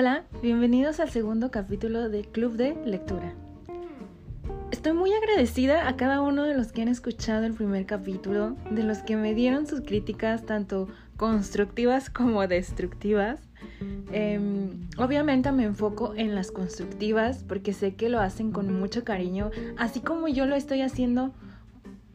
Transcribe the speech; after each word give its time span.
Hola, 0.00 0.24
bienvenidos 0.40 0.98
al 0.98 1.10
segundo 1.10 1.50
capítulo 1.50 2.08
de 2.08 2.22
Club 2.22 2.54
de 2.54 2.74
Lectura. 2.86 3.34
Estoy 4.70 4.94
muy 4.94 5.12
agradecida 5.12 5.86
a 5.86 5.96
cada 5.98 6.22
uno 6.22 6.44
de 6.44 6.54
los 6.54 6.72
que 6.72 6.80
han 6.80 6.88
escuchado 6.88 7.44
el 7.44 7.52
primer 7.52 7.84
capítulo, 7.84 8.56
de 8.70 8.82
los 8.82 9.00
que 9.00 9.16
me 9.16 9.34
dieron 9.34 9.66
sus 9.66 9.82
críticas 9.82 10.46
tanto 10.46 10.88
constructivas 11.18 12.08
como 12.08 12.46
destructivas. 12.46 13.40
Em, 14.10 14.88
obviamente 14.96 15.52
me 15.52 15.64
enfoco 15.64 16.14
en 16.16 16.34
las 16.34 16.50
constructivas 16.50 17.44
porque 17.46 17.74
sé 17.74 17.94
que 17.94 18.08
lo 18.08 18.20
hacen 18.20 18.52
con 18.52 18.72
mucho 18.72 19.04
cariño, 19.04 19.50
así 19.76 20.00
como 20.00 20.28
yo 20.28 20.46
lo 20.46 20.56
estoy 20.56 20.80
haciendo 20.80 21.34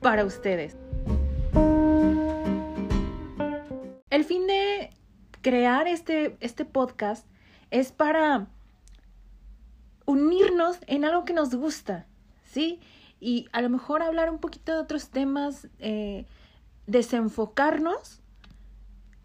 para 0.01 0.25
ustedes. 0.25 0.75
El 4.09 4.23
fin 4.23 4.47
de 4.47 4.89
crear 5.43 5.87
este, 5.87 6.35
este 6.39 6.65
podcast 6.65 7.27
es 7.75 7.91
para 7.91 8.47
unirnos 10.05 10.79
en 10.87 11.03
algo 11.03 11.25
que 11.25 11.33
nos 11.33 11.53
gusta, 11.53 12.07
¿sí? 12.45 12.79
Y 13.19 13.49
a 13.51 13.61
lo 13.61 13.69
mejor 13.69 14.01
hablar 14.01 14.29
un 14.29 14.39
poquito 14.39 14.71
de 14.71 14.77
otros 14.77 15.09
temas, 15.09 15.67
eh, 15.79 16.25
desenfocarnos 16.87 18.21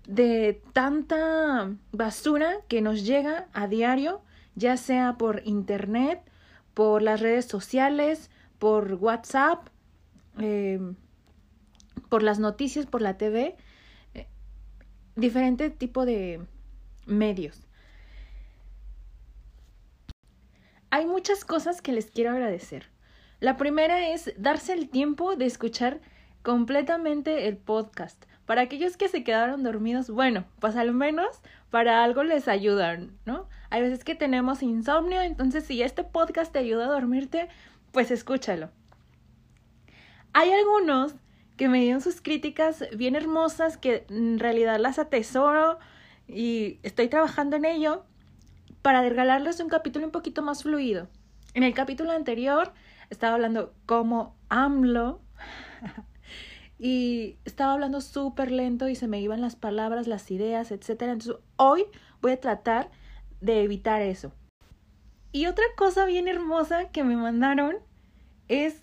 de 0.08 0.60
tanta 0.72 1.76
basura 1.92 2.56
que 2.66 2.82
nos 2.82 3.06
llega 3.06 3.46
a 3.52 3.68
diario, 3.68 4.20
ya 4.56 4.76
sea 4.76 5.16
por 5.16 5.42
internet, 5.44 6.20
por 6.74 7.02
las 7.02 7.20
redes 7.20 7.44
sociales, 7.44 8.30
por 8.58 8.94
WhatsApp, 8.94 9.68
eh, 10.40 10.92
por 12.08 12.24
las 12.24 12.40
noticias, 12.40 12.86
por 12.86 13.00
la 13.00 13.16
TV, 13.16 13.56
eh, 14.14 14.26
diferente 15.14 15.70
tipo 15.70 16.04
de 16.04 16.40
medios. 17.06 17.69
Hay 20.92 21.06
muchas 21.06 21.44
cosas 21.44 21.82
que 21.82 21.92
les 21.92 22.10
quiero 22.10 22.32
agradecer. 22.32 22.86
La 23.38 23.56
primera 23.56 24.08
es 24.08 24.32
darse 24.36 24.72
el 24.72 24.88
tiempo 24.88 25.36
de 25.36 25.46
escuchar 25.46 26.00
completamente 26.42 27.46
el 27.46 27.56
podcast. 27.56 28.24
Para 28.44 28.62
aquellos 28.62 28.96
que 28.96 29.06
se 29.06 29.22
quedaron 29.22 29.62
dormidos, 29.62 30.10
bueno, 30.10 30.46
pues 30.58 30.74
al 30.74 30.92
menos 30.92 31.40
para 31.70 32.02
algo 32.02 32.24
les 32.24 32.48
ayudan, 32.48 33.16
¿no? 33.24 33.48
Hay 33.70 33.82
veces 33.82 34.02
que 34.02 34.16
tenemos 34.16 34.64
insomnio, 34.64 35.20
entonces 35.20 35.64
si 35.64 35.80
este 35.80 36.02
podcast 36.02 36.52
te 36.52 36.58
ayuda 36.58 36.86
a 36.86 36.90
dormirte, 36.90 37.48
pues 37.92 38.10
escúchalo. 38.10 38.70
Hay 40.32 40.50
algunos 40.50 41.14
que 41.56 41.68
me 41.68 41.82
dieron 41.82 42.00
sus 42.00 42.20
críticas 42.20 42.84
bien 42.96 43.14
hermosas 43.14 43.76
que 43.76 44.06
en 44.08 44.40
realidad 44.40 44.80
las 44.80 44.98
atesoro 44.98 45.78
y 46.26 46.80
estoy 46.82 47.06
trabajando 47.06 47.54
en 47.54 47.64
ello 47.64 48.04
para 48.82 49.02
regalarles 49.02 49.60
un 49.60 49.68
capítulo 49.68 50.06
un 50.06 50.12
poquito 50.12 50.42
más 50.42 50.62
fluido. 50.62 51.08
En 51.54 51.62
el 51.62 51.74
capítulo 51.74 52.12
anterior 52.12 52.72
estaba 53.10 53.34
hablando 53.34 53.74
como 53.86 54.36
AMLO 54.48 55.20
y 56.78 57.36
estaba 57.44 57.72
hablando 57.72 58.00
súper 58.00 58.50
lento 58.50 58.88
y 58.88 58.94
se 58.94 59.08
me 59.08 59.20
iban 59.20 59.40
las 59.40 59.56
palabras, 59.56 60.06
las 60.06 60.30
ideas, 60.30 60.70
etc. 60.70 60.90
Entonces 61.02 61.36
hoy 61.56 61.84
voy 62.22 62.32
a 62.32 62.40
tratar 62.40 62.90
de 63.40 63.62
evitar 63.62 64.02
eso. 64.02 64.32
Y 65.32 65.46
otra 65.46 65.64
cosa 65.76 66.04
bien 66.04 66.28
hermosa 66.28 66.90
que 66.90 67.04
me 67.04 67.16
mandaron 67.16 67.76
es 68.48 68.80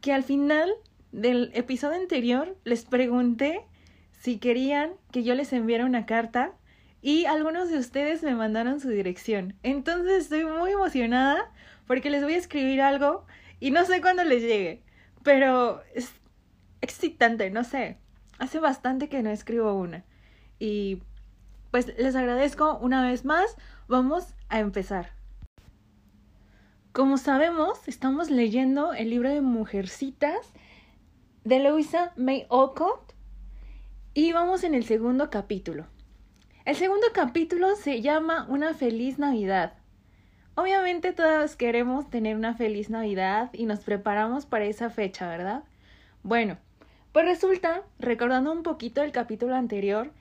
que 0.00 0.12
al 0.12 0.22
final 0.22 0.70
del 1.12 1.50
episodio 1.54 2.00
anterior 2.00 2.56
les 2.64 2.84
pregunté 2.84 3.60
si 4.18 4.38
querían 4.38 4.92
que 5.10 5.22
yo 5.22 5.34
les 5.34 5.52
enviara 5.52 5.84
una 5.84 6.06
carta 6.06 6.52
y 7.02 7.26
algunos 7.26 7.68
de 7.68 7.78
ustedes 7.78 8.22
me 8.22 8.34
mandaron 8.34 8.80
su 8.80 8.88
dirección. 8.88 9.54
Entonces 9.64 10.22
estoy 10.22 10.44
muy 10.44 10.70
emocionada 10.70 11.52
porque 11.86 12.10
les 12.10 12.22
voy 12.22 12.34
a 12.34 12.38
escribir 12.38 12.80
algo 12.80 13.26
y 13.58 13.72
no 13.72 13.84
sé 13.84 14.00
cuándo 14.00 14.22
les 14.24 14.42
llegue, 14.42 14.82
pero 15.24 15.82
es 15.94 16.12
excitante, 16.80 17.50
no 17.50 17.64
sé. 17.64 17.98
Hace 18.38 18.60
bastante 18.60 19.08
que 19.08 19.22
no 19.22 19.30
escribo 19.30 19.74
una. 19.74 20.04
Y 20.58 21.02
pues 21.72 21.92
les 21.98 22.14
agradezco 22.14 22.78
una 22.78 23.06
vez 23.06 23.24
más. 23.24 23.56
Vamos 23.88 24.34
a 24.48 24.60
empezar. 24.60 25.10
Como 26.92 27.18
sabemos, 27.18 27.88
estamos 27.88 28.30
leyendo 28.30 28.92
el 28.92 29.10
libro 29.10 29.28
de 29.28 29.40
Mujercitas 29.40 30.52
de 31.44 31.58
Louisa 31.58 32.12
May 32.16 32.46
Alcott 32.50 33.14
y 34.14 34.32
vamos 34.32 34.62
en 34.62 34.74
el 34.74 34.84
segundo 34.84 35.30
capítulo. 35.30 35.86
El 36.64 36.76
segundo 36.76 37.08
capítulo 37.12 37.74
se 37.74 38.02
llama 38.02 38.46
Una 38.48 38.72
feliz 38.72 39.18
Navidad. 39.18 39.72
Obviamente 40.54 41.12
todos 41.12 41.56
queremos 41.56 42.08
tener 42.08 42.36
una 42.36 42.54
feliz 42.54 42.88
Navidad 42.88 43.50
y 43.52 43.66
nos 43.66 43.80
preparamos 43.80 44.46
para 44.46 44.66
esa 44.66 44.88
fecha, 44.88 45.28
¿verdad? 45.28 45.64
Bueno, 46.22 46.58
pues 47.10 47.26
resulta, 47.26 47.82
recordando 47.98 48.52
un 48.52 48.62
poquito 48.62 49.02
el 49.02 49.10
capítulo 49.10 49.56
anterior, 49.56 50.12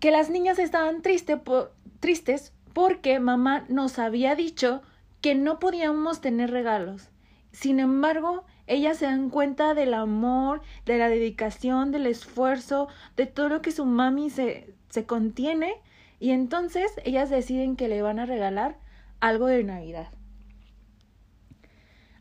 que 0.00 0.10
las 0.10 0.30
niñas 0.30 0.58
estaban 0.58 1.00
tristes 1.00 2.52
porque 2.72 3.20
mamá 3.20 3.66
nos 3.68 4.00
había 4.00 4.34
dicho 4.34 4.82
que 5.20 5.36
no 5.36 5.60
podíamos 5.60 6.20
tener 6.20 6.50
regalos. 6.50 7.08
Sin 7.52 7.78
embargo, 7.78 8.44
ellas 8.66 8.98
se 8.98 9.06
dan 9.06 9.30
cuenta 9.30 9.74
del 9.74 9.94
amor, 9.94 10.60
de 10.86 10.98
la 10.98 11.08
dedicación, 11.08 11.92
del 11.92 12.06
esfuerzo, 12.06 12.88
de 13.16 13.26
todo 13.26 13.48
lo 13.48 13.62
que 13.62 13.70
su 13.70 13.86
mami 13.86 14.28
se, 14.28 14.74
se 14.88 15.06
contiene 15.06 15.74
y 16.20 16.30
entonces 16.30 16.90
ellas 17.04 17.30
deciden 17.30 17.76
que 17.76 17.88
le 17.88 18.02
van 18.02 18.18
a 18.18 18.26
regalar 18.26 18.76
algo 19.20 19.46
de 19.46 19.64
Navidad. 19.64 20.08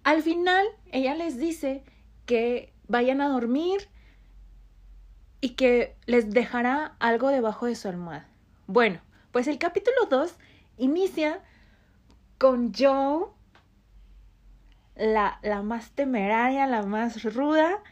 Al 0.04 0.22
final, 0.22 0.66
ella 0.92 1.16
les 1.16 1.38
dice 1.38 1.84
que 2.26 2.74
vayan 2.88 3.22
a 3.22 3.28
dormir 3.28 3.90
y 5.42 5.50
que 5.50 5.96
les 6.06 6.30
dejará 6.32 6.96
algo 7.00 7.30
debajo 7.30 7.66
de 7.66 7.76
su 7.76 7.88
almohada. 7.88 8.28
Bueno, 8.68 9.02
pues 9.32 9.48
el 9.48 9.58
capítulo 9.58 10.06
2 10.10 10.36
inicia 10.78 11.42
con 12.38 12.74
Joe, 12.74 13.28
la, 14.96 15.40
la 15.42 15.62
más 15.62 15.92
temeraria, 15.92 16.68
la 16.68 16.84
más 16.84 17.24
ruda, 17.24 17.84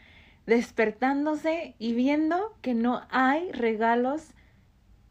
despertándose 0.46 1.74
y 1.78 1.92
viendo 1.92 2.56
que 2.62 2.74
no 2.74 3.02
hay 3.10 3.52
regalos 3.52 4.32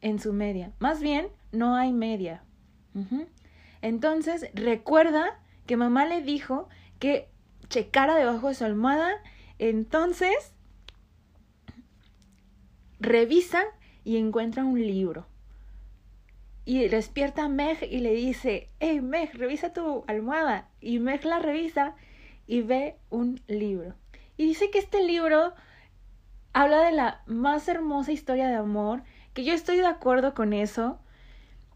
en 0.05 0.19
su 0.19 0.33
media. 0.33 0.71
Más 0.77 1.01
bien, 1.01 1.29
no 1.51 1.75
hay 1.75 1.91
media. 1.91 2.43
Entonces, 3.81 4.51
recuerda 4.53 5.25
que 5.65 5.77
mamá 5.77 6.05
le 6.05 6.21
dijo 6.21 6.69
que 6.99 7.27
checara 7.69 8.15
debajo 8.15 8.49
de 8.49 8.53
su 8.53 8.65
almohada. 8.65 9.15
Entonces, 9.57 10.53
revisa 12.99 13.63
y 14.03 14.17
encuentra 14.17 14.63
un 14.63 14.79
libro. 14.79 15.25
Y 16.65 16.87
despierta 16.87 17.45
a 17.45 17.49
Meg 17.49 17.79
y 17.81 17.97
le 17.97 18.13
dice, 18.13 18.69
hey 18.79 19.01
Meg, 19.01 19.33
revisa 19.33 19.73
tu 19.73 20.03
almohada. 20.05 20.69
Y 20.81 20.99
Meg 20.99 21.25
la 21.25 21.39
revisa 21.39 21.95
y 22.45 22.61
ve 22.61 22.99
un 23.09 23.41
libro. 23.47 23.95
Y 24.37 24.45
dice 24.45 24.69
que 24.69 24.77
este 24.77 25.03
libro 25.03 25.55
habla 26.53 26.83
de 26.83 26.91
la 26.91 27.23
más 27.25 27.67
hermosa 27.67 28.11
historia 28.11 28.47
de 28.47 28.55
amor 28.55 29.01
que 29.35 29.43
yo 29.43 29.53
estoy 29.53 29.77
de 29.77 29.85
acuerdo 29.85 30.33
con 30.33 30.53
eso, 30.53 30.97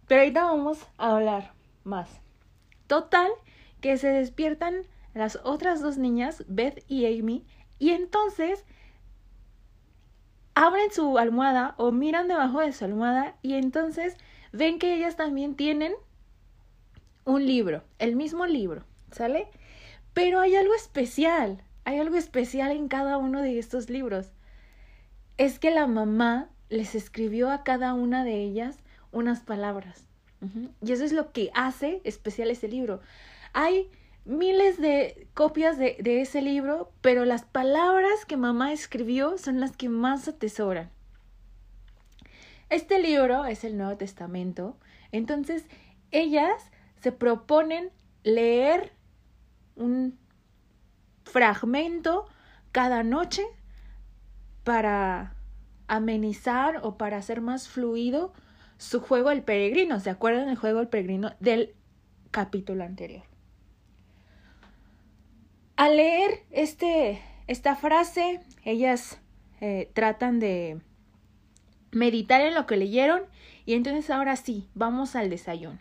pero 0.08 0.22
ahorita 0.22 0.46
vamos 0.46 0.88
a 0.98 1.16
hablar 1.16 1.54
más. 1.84 2.10
Total, 2.88 3.30
que 3.82 3.98
se 3.98 4.08
despiertan 4.08 4.84
las 5.14 5.40
otras 5.44 5.82
dos 5.82 5.98
niñas, 5.98 6.46
Beth 6.48 6.86
y 6.88 7.06
Amy, 7.06 7.46
y 7.78 7.90
entonces 7.90 8.66
abren 10.56 10.90
su 10.92 11.18
almohada 11.18 11.76
o 11.78 11.92
miran 11.92 12.30
debajo 12.30 12.62
de 12.62 12.72
su 12.72 12.86
almohada 12.86 13.36
y 13.42 13.56
entonces 13.56 14.16
ven 14.54 14.80
que 14.80 14.94
ellas 14.94 15.18
también 15.18 15.56
tienen 15.56 15.94
un 17.26 17.46
libro, 17.46 17.84
el 18.00 18.16
mismo 18.16 18.46
libro, 18.46 18.86
¿sale? 19.12 19.50
Pero 20.14 20.40
hay 20.40 20.56
algo 20.56 20.74
especial, 20.76 21.62
hay 21.84 22.00
algo 22.00 22.16
especial 22.16 22.72
en 22.72 22.88
cada 22.88 23.18
uno 23.18 23.42
de 23.42 23.60
estos 23.60 23.90
libros. 23.90 24.32
Es 25.36 25.60
que 25.60 25.72
la 25.72 25.88
mamá 25.88 26.50
les 26.70 26.96
escribió 26.96 27.50
a 27.52 27.64
cada 27.64 27.94
una 27.94 28.24
de 28.24 28.36
ellas 28.42 28.78
unas 29.12 29.42
palabras. 29.42 30.06
Y 30.82 30.94
eso 30.94 31.04
es 31.04 31.12
lo 31.12 31.34
que 31.34 31.52
hace 31.54 32.00
especial 32.06 32.50
ese 32.50 32.70
libro. 32.70 33.02
Hay 33.52 33.90
miles 34.24 34.80
de 34.80 35.28
copias 35.34 35.78
de, 35.78 35.98
de, 36.00 36.22
ese 36.22 36.42
libro, 36.42 36.92
pero 37.02 37.26
las 37.26 37.44
palabras 37.44 38.26
que 38.26 38.38
mamá 38.38 38.72
escribió 38.72 39.38
son 39.38 39.60
las 39.60 39.76
que 39.76 39.90
más 39.90 40.28
atesoran. 40.28 40.90
Este 42.70 43.00
libro 43.00 43.46
es 43.46 43.64
el 43.64 43.78
Nuevo 43.78 43.98
Testamento, 43.98 44.78
entonces 45.12 45.66
ellas 46.12 46.72
se 47.02 47.12
proponen 47.12 47.90
leer 48.24 48.94
un 49.76 50.18
fragmento 51.24 52.28
cada 52.72 53.04
noche 53.04 53.44
para 54.64 55.34
amenizar 55.90 56.80
o 56.84 56.98
para 56.98 57.18
hacer 57.18 57.42
más 57.42 57.68
fluido 57.68 58.32
su 58.78 59.02
juego 59.02 59.32
El 59.32 59.44
Peregrino. 59.44 60.00
¿Se 60.00 60.10
acuerdan 60.10 60.48
el 60.48 60.56
juego 60.56 60.80
El 60.80 60.88
Peregrino 60.88 61.34
del 61.40 61.76
capítulo 62.32 62.86
anterior? 62.86 63.24
Al 65.76 65.98
leer 65.98 66.44
este, 66.52 67.22
esta 67.48 67.76
frase, 67.76 68.42
ellas 68.64 69.20
eh, 69.62 69.90
tratan 69.94 70.40
de 70.40 70.80
meditar 71.92 72.42
en 72.42 72.54
lo 72.54 72.66
que 72.66 72.78
leyeron 72.78 73.24
y 73.66 73.74
entonces 73.74 74.10
ahora 74.10 74.36
sí, 74.36 74.68
vamos 74.74 75.16
al 75.16 75.30
desayuno. 75.30 75.80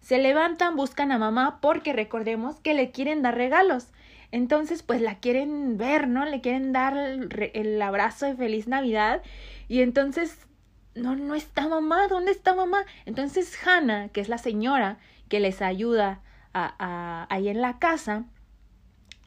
Se 0.00 0.18
levantan, 0.18 0.76
buscan 0.76 1.12
a 1.12 1.18
mamá 1.18 1.58
porque 1.60 1.92
recordemos 1.92 2.60
que 2.60 2.74
le 2.74 2.90
quieren 2.90 3.22
dar 3.22 3.36
regalos. 3.36 3.88
Entonces, 4.32 4.82
pues 4.82 5.00
la 5.00 5.18
quieren 5.18 5.76
ver, 5.76 6.08
¿no? 6.08 6.24
Le 6.24 6.40
quieren 6.40 6.72
dar 6.72 6.96
el, 6.96 7.82
abrazo 7.82 8.26
de 8.26 8.36
feliz 8.36 8.68
Navidad. 8.68 9.22
Y 9.68 9.82
entonces, 9.82 10.46
no, 10.94 11.16
no 11.16 11.34
está 11.34 11.68
mamá, 11.68 12.06
¿dónde 12.08 12.30
está 12.30 12.54
mamá? 12.54 12.84
Entonces 13.06 13.56
Hannah, 13.66 14.08
que 14.08 14.20
es 14.20 14.28
la 14.28 14.38
señora 14.38 14.98
que 15.28 15.40
les 15.40 15.62
ayuda 15.62 16.20
a, 16.52 17.26
ahí 17.30 17.48
en 17.48 17.60
la 17.60 17.78
casa, 17.78 18.24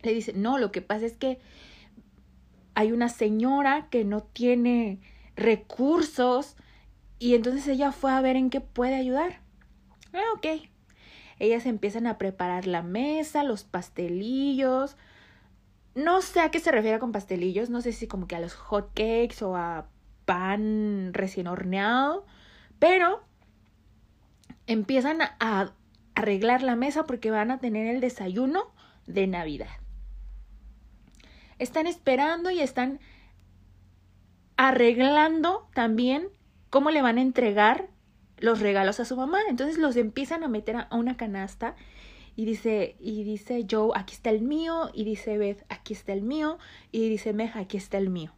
le 0.04 0.14
dice, 0.14 0.34
no, 0.34 0.58
lo 0.58 0.72
que 0.72 0.82
pasa 0.82 1.06
es 1.06 1.18
que 1.18 1.40
hay 2.76 2.92
una 2.92 3.10
señora 3.10 3.88
que 3.90 4.04
no 4.04 4.22
tiene 4.22 5.00
recursos 5.36 6.56
y 7.20 7.36
entonces 7.36 7.68
ella 7.68 7.92
fue 7.92 8.12
a 8.12 8.22
ver 8.22 8.36
en 8.36 8.50
qué 8.50 8.62
puede 8.62 8.96
ayudar. 8.96 9.40
Ah, 10.14 10.24
ok. 10.36 10.73
Ellas 11.44 11.66
empiezan 11.66 12.08
a 12.08 12.18
preparar 12.18 12.68
la 12.68 12.84
mesa, 12.84 13.44
los 13.44 13.66
pastelillos. 13.66 14.96
No 15.94 16.22
sé 16.22 16.40
a 16.40 16.52
qué 16.52 16.62
se 16.62 16.72
refiere 16.72 17.00
con 17.00 17.12
pastelillos, 17.12 17.70
no 17.70 17.82
sé 17.82 17.92
si 17.92 18.08
como 18.08 18.28
que 18.28 18.38
a 18.38 18.40
los 18.40 18.54
hot 18.54 18.94
cakes 18.94 19.44
o 19.44 19.58
a 19.58 19.90
pan 20.24 21.14
recién 21.14 21.48
horneado, 21.48 22.26
pero 22.80 23.26
empiezan 24.68 25.20
a 25.22 25.74
arreglar 26.16 26.64
la 26.64 26.78
mesa 26.78 27.04
porque 27.04 27.30
van 27.30 27.52
a 27.52 27.60
tener 27.60 27.94
el 27.94 28.00
desayuno 28.00 28.72
de 29.06 29.28
Navidad. 29.28 29.82
Están 31.60 31.88
esperando 31.88 32.52
y 32.52 32.62
están 32.62 33.02
arreglando 34.56 35.68
también 35.74 36.30
cómo 36.70 36.90
le 36.90 37.02
van 37.02 37.18
a 37.18 37.22
entregar 37.22 37.90
los 38.44 38.60
regalos 38.60 39.00
a 39.00 39.06
su 39.06 39.16
mamá. 39.16 39.40
Entonces 39.48 39.78
los 39.78 39.96
empiezan 39.96 40.44
a 40.44 40.50
meter 40.50 40.76
a 40.76 40.88
una 40.92 41.16
canasta 41.16 41.76
y 42.36 42.44
dice, 42.44 42.98
y 43.00 43.24
dice 43.24 43.66
Joe, 43.70 43.92
aquí 43.96 44.14
está 44.16 44.32
el 44.32 44.42
mío, 44.42 44.90
y 44.94 45.06
dice 45.06 45.38
Beth, 45.38 45.64
aquí 45.70 45.94
está 45.94 46.12
el 46.12 46.24
mío, 46.24 46.58
y 46.92 47.08
dice 47.08 47.32
Meja, 47.32 47.62
aquí 47.62 47.78
está 47.78 47.98
el 47.98 48.10
mío. 48.10 48.34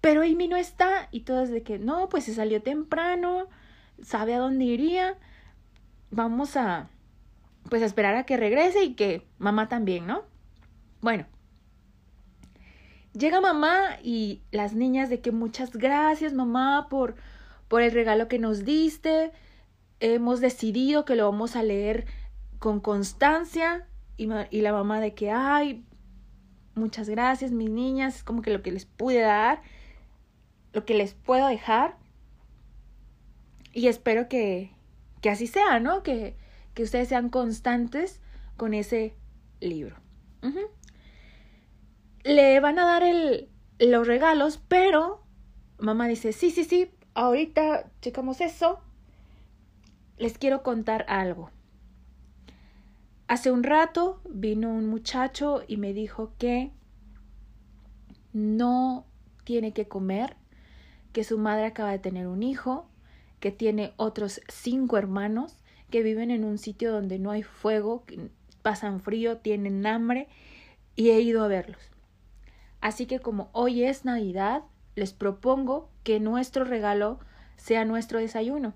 Pero 0.00 0.22
Amy 0.22 0.46
no 0.46 0.56
está, 0.56 1.08
y 1.10 1.20
todas 1.20 1.50
de 1.50 1.64
que, 1.64 1.80
no, 1.80 2.08
pues 2.08 2.24
se 2.24 2.34
salió 2.34 2.62
temprano, 2.62 3.48
sabe 4.02 4.34
a 4.34 4.38
dónde 4.38 4.66
iría, 4.66 5.16
vamos 6.12 6.56
a, 6.56 6.90
pues 7.68 7.82
a 7.82 7.86
esperar 7.86 8.14
a 8.14 8.24
que 8.24 8.36
regrese 8.36 8.84
y 8.84 8.94
que 8.94 9.26
mamá 9.38 9.68
también, 9.68 10.06
¿no? 10.06 10.22
Bueno, 11.00 11.26
llega 13.14 13.40
mamá 13.40 13.98
y 14.00 14.42
las 14.52 14.74
niñas 14.74 15.10
de 15.10 15.20
que 15.20 15.32
muchas 15.32 15.72
gracias 15.72 16.34
mamá 16.34 16.86
por 16.88 17.16
por 17.68 17.82
el 17.82 17.92
regalo 17.92 18.28
que 18.28 18.38
nos 18.38 18.64
diste. 18.64 19.30
Hemos 20.00 20.40
decidido 20.40 21.04
que 21.04 21.16
lo 21.16 21.30
vamos 21.30 21.56
a 21.56 21.62
leer 21.62 22.06
con 22.58 22.80
constancia. 22.80 23.86
Y, 24.16 24.26
la 24.26 24.72
mamá 24.72 25.00
de 25.00 25.14
que, 25.14 25.30
ay, 25.30 25.84
muchas 26.74 27.08
gracias, 27.08 27.52
mis 27.52 27.70
niñas. 27.70 28.16
Es 28.16 28.24
como 28.24 28.42
que 28.42 28.50
lo 28.50 28.62
que 28.62 28.72
les 28.72 28.84
pude 28.84 29.20
dar, 29.20 29.62
lo 30.72 30.84
que 30.84 30.94
les 30.94 31.14
puedo 31.14 31.46
dejar. 31.46 31.96
Y 33.72 33.86
espero 33.86 34.28
que, 34.28 34.72
que 35.20 35.30
así 35.30 35.46
sea, 35.46 35.78
¿no? 35.78 36.02
Que, 36.02 36.36
que 36.74 36.82
ustedes 36.82 37.08
sean 37.08 37.28
constantes 37.28 38.20
con 38.56 38.74
ese 38.74 39.14
libro. 39.60 39.96
Le 42.24 42.60
van 42.60 42.78
a 42.78 42.84
dar 42.84 43.02
el, 43.02 43.48
los 43.78 44.06
regalos, 44.06 44.60
pero 44.68 45.22
mamá 45.78 46.08
dice, 46.08 46.32
sí, 46.32 46.50
sí, 46.50 46.64
sí, 46.64 46.90
ahorita 47.18 47.90
checamos 48.00 48.40
eso, 48.40 48.78
les 50.18 50.38
quiero 50.38 50.62
contar 50.62 51.04
algo. 51.08 51.50
Hace 53.26 53.50
un 53.50 53.64
rato 53.64 54.20
vino 54.30 54.70
un 54.70 54.86
muchacho 54.86 55.62
y 55.66 55.78
me 55.78 55.92
dijo 55.92 56.32
que 56.38 56.70
no 58.32 59.04
tiene 59.42 59.72
que 59.72 59.88
comer, 59.88 60.36
que 61.12 61.24
su 61.24 61.38
madre 61.38 61.66
acaba 61.66 61.90
de 61.90 61.98
tener 61.98 62.28
un 62.28 62.44
hijo, 62.44 62.88
que 63.40 63.50
tiene 63.50 63.94
otros 63.96 64.40
cinco 64.48 64.96
hermanos, 64.96 65.56
que 65.90 66.04
viven 66.04 66.30
en 66.30 66.44
un 66.44 66.56
sitio 66.56 66.92
donde 66.92 67.18
no 67.18 67.32
hay 67.32 67.42
fuego, 67.42 68.04
pasan 68.62 69.00
frío, 69.00 69.38
tienen 69.38 69.84
hambre, 69.86 70.28
y 70.94 71.10
he 71.10 71.20
ido 71.20 71.42
a 71.42 71.48
verlos. 71.48 71.90
Así 72.80 73.06
que 73.06 73.18
como 73.18 73.50
hoy 73.52 73.82
es 73.82 74.04
Navidad, 74.04 74.62
les 74.98 75.12
propongo 75.12 75.90
que 76.04 76.20
nuestro 76.20 76.64
regalo 76.64 77.18
sea 77.56 77.84
nuestro 77.84 78.18
desayuno. 78.18 78.74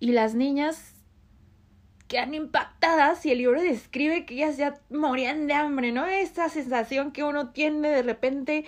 Y 0.00 0.12
las 0.12 0.34
niñas 0.34 0.94
quedan 2.08 2.34
impactadas 2.34 3.24
y 3.26 3.32
el 3.32 3.38
libro 3.38 3.60
describe 3.60 4.26
que 4.26 4.34
ellas 4.34 4.56
ya 4.56 4.80
morían 4.90 5.46
de 5.46 5.54
hambre, 5.54 5.92
¿no? 5.92 6.06
Esa 6.06 6.48
sensación 6.48 7.12
que 7.12 7.24
uno 7.24 7.50
tiene 7.50 7.88
de 7.88 8.02
repente 8.02 8.64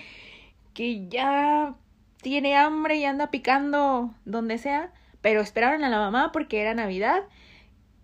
que 0.73 1.07
ya 1.07 1.75
tiene 2.21 2.55
hambre 2.55 2.97
y 2.97 3.05
anda 3.05 3.31
picando 3.31 4.13
donde 4.25 4.57
sea, 4.57 4.93
pero 5.21 5.41
esperaron 5.41 5.83
a 5.83 5.89
la 5.89 5.99
mamá 5.99 6.31
porque 6.31 6.61
era 6.61 6.73
Navidad 6.73 7.23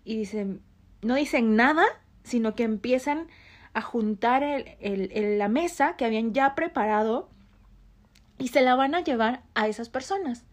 y 0.04 0.18
dicen, 0.18 0.62
no 1.02 1.14
dicen 1.14 1.56
nada, 1.56 1.84
sino 2.22 2.54
que 2.54 2.64
empiezan 2.64 3.28
a 3.76 3.82
juntar 3.82 4.42
el, 4.42 5.38
la 5.38 5.48
mesa 5.48 5.96
que 5.96 6.06
habían 6.06 6.32
ya 6.32 6.54
preparado 6.54 7.28
y 8.38 8.48
se 8.48 8.62
la 8.62 8.74
van 8.74 8.94
a 8.94 9.02
llevar 9.02 9.42
a 9.54 9.68
esas 9.68 9.90
personas. 9.90 10.46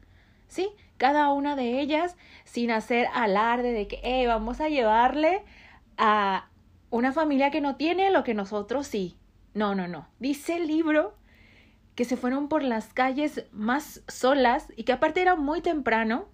¿Sí? 0.49 0.69
Cada 0.97 1.31
una 1.31 1.55
de 1.55 1.79
ellas 1.79 2.17
sin 2.43 2.69
hacer 2.69 3.07
alarde 3.13 3.71
de 3.71 3.87
que, 3.87 4.01
eh, 4.03 4.27
vamos 4.27 4.59
a 4.59 4.67
llevarle 4.67 5.41
a 5.97 6.49
una 6.89 7.13
familia 7.13 7.49
que 7.49 7.61
no 7.61 7.77
tiene 7.77 8.11
lo 8.11 8.25
que 8.25 8.33
nosotros 8.33 8.87
sí. 8.87 9.15
No, 9.53 9.73
no, 9.73 9.87
no. 9.87 10.05
Dice 10.19 10.57
el 10.57 10.67
libro 10.67 11.15
que 11.95 12.03
se 12.03 12.17
fueron 12.17 12.49
por 12.49 12.61
las 12.61 12.93
calles 12.93 13.45
más 13.53 14.01
solas 14.09 14.67
y 14.75 14.83
que 14.83 14.91
aparte 14.91 15.21
era 15.21 15.35
muy 15.35 15.61
temprano, 15.61 16.25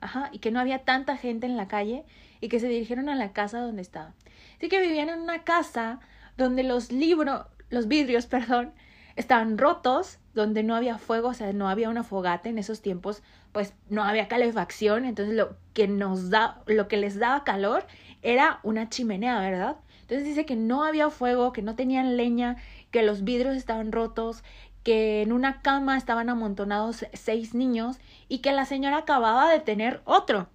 ajá, 0.00 0.30
y 0.32 0.38
que 0.38 0.50
no 0.50 0.58
había 0.58 0.84
tanta 0.84 1.18
gente 1.18 1.44
en 1.46 1.58
la 1.58 1.68
calle 1.68 2.06
y 2.40 2.48
que 2.48 2.60
se 2.60 2.68
dirigieron 2.68 3.08
a 3.08 3.16
la 3.16 3.32
casa 3.32 3.60
donde 3.60 3.82
estaba. 3.82 4.14
Así 4.56 4.68
que 4.68 4.80
vivían 4.80 5.08
en 5.08 5.20
una 5.20 5.44
casa 5.44 6.00
donde 6.36 6.62
los 6.62 6.92
libros, 6.92 7.46
los 7.70 7.88
vidrios, 7.88 8.26
perdón, 8.28 8.72
estaban 9.16 9.58
rotos, 9.58 10.18
donde 10.34 10.62
no 10.62 10.74
había 10.74 10.98
fuego, 10.98 11.28
o 11.28 11.34
sea, 11.34 11.52
no 11.52 11.68
había 11.68 11.88
una 11.88 12.02
fogata 12.02 12.48
en 12.48 12.58
esos 12.58 12.82
tiempos, 12.82 13.22
pues 13.52 13.74
no 13.88 14.02
había 14.02 14.26
calefacción, 14.26 15.04
entonces 15.04 15.36
lo 15.36 15.56
que 15.72 15.86
nos 15.86 16.30
da, 16.30 16.62
lo 16.66 16.88
que 16.88 16.96
les 16.96 17.18
daba 17.18 17.44
calor 17.44 17.86
era 18.22 18.58
una 18.64 18.88
chimenea, 18.88 19.38
¿verdad? 19.38 19.76
Entonces 20.00 20.26
dice 20.26 20.44
que 20.44 20.56
no 20.56 20.84
había 20.84 21.08
fuego, 21.10 21.52
que 21.52 21.62
no 21.62 21.76
tenían 21.76 22.16
leña, 22.16 22.56
que 22.90 23.02
los 23.02 23.22
vidrios 23.22 23.56
estaban 23.56 23.92
rotos, 23.92 24.42
que 24.82 25.22
en 25.22 25.32
una 25.32 25.62
cama 25.62 25.96
estaban 25.96 26.28
amontonados 26.28 27.06
seis 27.12 27.54
niños 27.54 27.98
y 28.28 28.38
que 28.38 28.52
la 28.52 28.66
señora 28.66 28.98
acababa 28.98 29.50
de 29.50 29.60
tener 29.60 30.02
otro. 30.04 30.48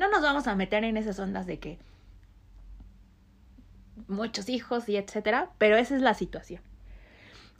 No 0.00 0.08
nos 0.08 0.22
vamos 0.22 0.46
a 0.46 0.56
meter 0.56 0.82
en 0.82 0.96
esas 0.96 1.18
ondas 1.18 1.44
de 1.44 1.58
que 1.58 1.78
muchos 4.08 4.48
hijos 4.48 4.88
y 4.88 4.96
etcétera, 4.96 5.50
pero 5.58 5.76
esa 5.76 5.94
es 5.94 6.00
la 6.00 6.14
situación. 6.14 6.62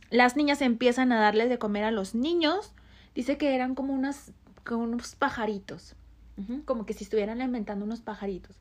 Las 0.09 0.37
niñas 0.37 0.63
empiezan 0.63 1.13
a 1.13 1.21
darles 1.21 1.51
de 1.51 1.59
comer 1.59 1.85
a 1.85 1.91
los 1.91 2.15
niños. 2.15 2.73
Dice 3.15 3.37
que 3.37 3.55
eran 3.55 3.75
como 3.75 3.93
unas 3.93 4.33
unos 4.71 5.17
pajaritos, 5.17 5.97
como 6.65 6.87
que 6.87 6.95
si 6.95 7.05
estuvieran 7.05 7.43
alimentando 7.43 7.85
unos 7.85 8.01
pajaritos. 8.01 8.57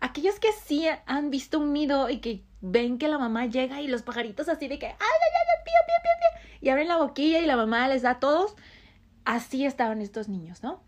Aquellos 0.00 0.40
que 0.40 0.52
sí 0.52 0.86
han 1.04 1.28
visto 1.30 1.58
un 1.58 1.74
nido 1.74 2.08
y 2.08 2.20
que 2.20 2.44
ven 2.62 2.96
que 2.96 3.08
la 3.08 3.18
mamá 3.18 3.44
llega 3.44 3.82
y 3.82 3.88
los 3.88 4.02
pajaritos 4.02 4.48
así 4.48 4.68
de 4.68 4.78
que 4.78 4.86
ay 4.86 4.94
ay 4.94 4.98
ay 5.00 5.64
pío 5.64 5.74
pío 5.86 5.96
pío 6.02 6.12
pío 6.20 6.58
y 6.62 6.68
abren 6.70 6.88
la 6.88 6.96
boquilla 6.96 7.40
y 7.40 7.46
la 7.46 7.56
mamá 7.56 7.88
les 7.88 8.00
da 8.00 8.12
a 8.12 8.20
todos. 8.20 8.56
Así 9.26 9.66
estaban 9.66 10.00
estos 10.00 10.28
niños, 10.28 10.62
¿no? 10.62 10.80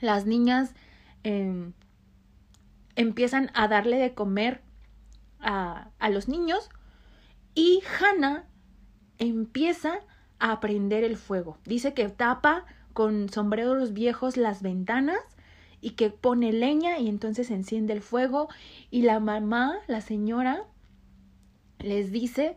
Las 0.00 0.24
niñas 0.26 0.74
em, 1.24 1.72
empiezan 2.96 3.50
a 3.54 3.68
darle 3.68 3.98
de 3.98 4.14
comer 4.14 4.62
a, 5.40 5.90
a 5.98 6.10
los 6.10 6.28
niños 6.28 6.70
y 7.54 7.82
Hannah 8.00 8.44
empieza 9.18 10.00
a 10.38 10.60
prender 10.60 11.04
el 11.04 11.16
fuego. 11.16 11.58
Dice 11.64 11.94
que 11.94 12.08
tapa 12.08 12.64
con 12.92 13.28
sombreros 13.28 13.92
viejos 13.92 14.36
las 14.36 14.62
ventanas 14.62 15.20
y 15.80 15.90
que 15.90 16.10
pone 16.10 16.52
leña 16.52 16.98
y 16.98 17.08
entonces 17.08 17.50
enciende 17.50 17.92
el 17.92 18.02
fuego 18.02 18.48
y 18.90 19.02
la 19.02 19.20
mamá, 19.20 19.78
la 19.86 20.00
señora, 20.00 20.64
les 21.78 22.12
dice 22.12 22.56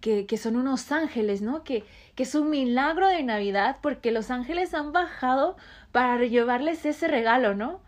que, 0.00 0.26
que 0.26 0.38
son 0.38 0.56
unos 0.56 0.90
ángeles, 0.90 1.42
¿no? 1.42 1.64
Que, 1.64 1.84
que 2.14 2.22
es 2.24 2.34
un 2.34 2.50
milagro 2.50 3.08
de 3.08 3.22
Navidad 3.22 3.76
porque 3.82 4.10
los 4.10 4.30
ángeles 4.30 4.74
han 4.74 4.92
bajado 4.92 5.56
para 5.92 6.24
llevarles 6.24 6.84
ese 6.86 7.08
regalo, 7.08 7.54
¿no? 7.54 7.80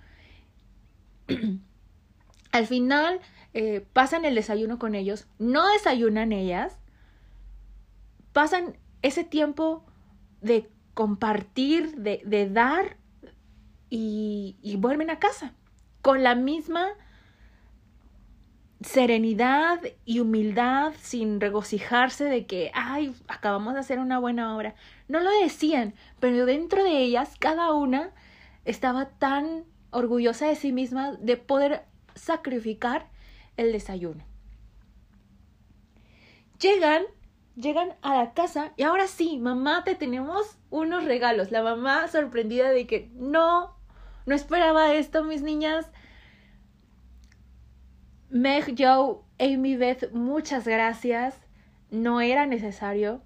Al 2.52 2.66
final 2.66 3.20
eh, 3.52 3.84
pasan 3.92 4.24
el 4.24 4.34
desayuno 4.34 4.78
con 4.78 4.94
ellos, 4.94 5.26
no 5.38 5.66
desayunan 5.68 6.32
ellas, 6.32 6.78
pasan 8.32 8.76
ese 9.02 9.24
tiempo 9.24 9.84
de 10.40 10.68
compartir, 10.94 11.96
de, 11.96 12.22
de 12.24 12.48
dar 12.48 12.96
y, 13.90 14.56
y 14.62 14.76
vuelven 14.76 15.10
a 15.10 15.18
casa 15.18 15.52
con 16.02 16.22
la 16.22 16.34
misma 16.34 16.88
serenidad 18.84 19.80
y 20.04 20.20
humildad, 20.20 20.92
sin 21.00 21.40
regocijarse 21.40 22.24
de 22.24 22.46
que, 22.46 22.70
ay, 22.74 23.14
acabamos 23.28 23.74
de 23.74 23.80
hacer 23.80 23.98
una 23.98 24.18
buena 24.18 24.54
obra. 24.54 24.74
No 25.08 25.20
lo 25.20 25.30
decían, 25.42 25.94
pero 26.20 26.44
dentro 26.44 26.84
de 26.84 26.98
ellas, 26.98 27.36
cada 27.38 27.72
una 27.72 28.10
estaba 28.64 29.08
tan 29.08 29.64
orgullosa 29.94 30.46
de 30.46 30.56
sí 30.56 30.72
misma 30.72 31.12
de 31.12 31.36
poder 31.36 31.84
sacrificar 32.14 33.08
el 33.56 33.72
desayuno. 33.72 34.24
Llegan, 36.60 37.02
llegan 37.56 37.94
a 38.02 38.14
la 38.14 38.34
casa 38.34 38.72
y 38.76 38.82
ahora 38.82 39.06
sí, 39.06 39.38
mamá, 39.38 39.84
te 39.84 39.94
tenemos 39.94 40.58
unos 40.70 41.04
regalos. 41.04 41.50
La 41.50 41.62
mamá 41.62 42.08
sorprendida 42.08 42.70
de 42.70 42.86
que 42.86 43.10
no, 43.14 43.76
no 44.26 44.34
esperaba 44.34 44.92
esto, 44.94 45.24
mis 45.24 45.42
niñas. 45.42 45.90
Meg, 48.30 48.74
Joe, 48.76 49.18
Amy, 49.38 49.76
Beth, 49.76 50.10
muchas 50.12 50.66
gracias. 50.66 51.36
No 51.90 52.20
era 52.20 52.46
necesario. 52.46 53.22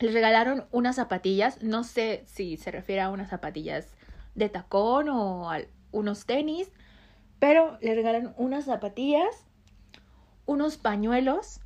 Les 0.00 0.12
regalaron 0.12 0.66
unas 0.72 0.96
zapatillas. 0.96 1.62
No 1.62 1.84
sé 1.84 2.24
si 2.26 2.56
se 2.56 2.72
refiere 2.72 3.02
a 3.02 3.10
unas 3.10 3.30
zapatillas 3.30 3.96
de 4.36 4.48
tacón 4.48 5.08
o 5.08 5.50
unos 5.90 6.26
tenis. 6.26 6.70
Pero 7.40 7.78
le 7.80 7.94
regalaron 7.94 8.32
unas 8.38 8.66
zapatillas, 8.66 9.46
unos 10.46 10.76
pañuelos 10.76 11.60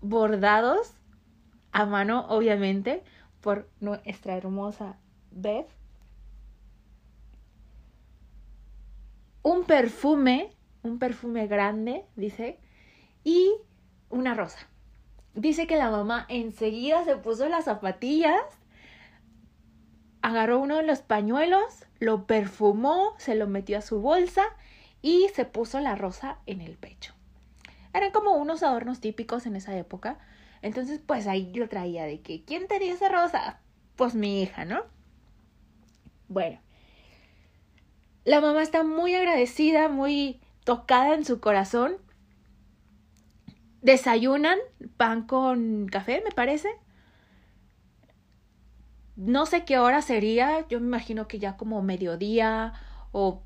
bordados 0.00 0.94
a 1.72 1.84
mano, 1.84 2.26
obviamente, 2.28 3.04
por 3.42 3.68
nuestra 3.80 4.36
hermosa 4.36 4.98
Beth. 5.30 5.68
Un 9.42 9.64
perfume 9.64 10.56
un 10.82 10.98
perfume 10.98 11.46
grande, 11.46 12.04
dice, 12.16 12.58
y 13.24 13.52
una 14.08 14.34
rosa. 14.34 14.58
Dice 15.34 15.66
que 15.66 15.76
la 15.76 15.90
mamá 15.90 16.26
enseguida 16.28 17.04
se 17.04 17.16
puso 17.16 17.48
las 17.48 17.66
zapatillas, 17.66 18.42
agarró 20.22 20.58
uno 20.58 20.76
de 20.76 20.82
los 20.82 21.00
pañuelos, 21.00 21.86
lo 21.98 22.26
perfumó, 22.26 23.14
se 23.18 23.34
lo 23.34 23.46
metió 23.46 23.78
a 23.78 23.82
su 23.82 24.00
bolsa 24.00 24.42
y 25.02 25.28
se 25.34 25.44
puso 25.44 25.80
la 25.80 25.94
rosa 25.94 26.38
en 26.46 26.60
el 26.60 26.76
pecho. 26.76 27.14
Eran 27.92 28.12
como 28.12 28.32
unos 28.32 28.62
adornos 28.62 29.00
típicos 29.00 29.46
en 29.46 29.56
esa 29.56 29.76
época. 29.76 30.18
Entonces, 30.62 31.00
pues 31.04 31.26
ahí 31.26 31.52
lo 31.54 31.68
traía 31.68 32.04
de 32.04 32.20
que, 32.20 32.44
¿quién 32.44 32.68
tenía 32.68 32.92
esa 32.92 33.08
rosa? 33.08 33.60
Pues 33.96 34.14
mi 34.14 34.42
hija, 34.42 34.64
¿no? 34.64 34.82
Bueno, 36.28 36.60
la 38.24 38.40
mamá 38.40 38.62
está 38.62 38.84
muy 38.84 39.14
agradecida, 39.14 39.88
muy 39.88 40.40
tocada 40.64 41.14
en 41.14 41.24
su 41.24 41.40
corazón. 41.40 41.96
Desayunan 43.82 44.58
pan 44.96 45.26
con 45.26 45.86
café, 45.88 46.22
me 46.24 46.30
parece. 46.30 46.68
No 49.20 49.44
sé 49.44 49.66
qué 49.66 49.78
hora 49.78 50.00
sería, 50.00 50.66
yo 50.68 50.80
me 50.80 50.86
imagino 50.86 51.28
que 51.28 51.38
ya 51.38 51.58
como 51.58 51.82
mediodía 51.82 52.72
o 53.12 53.42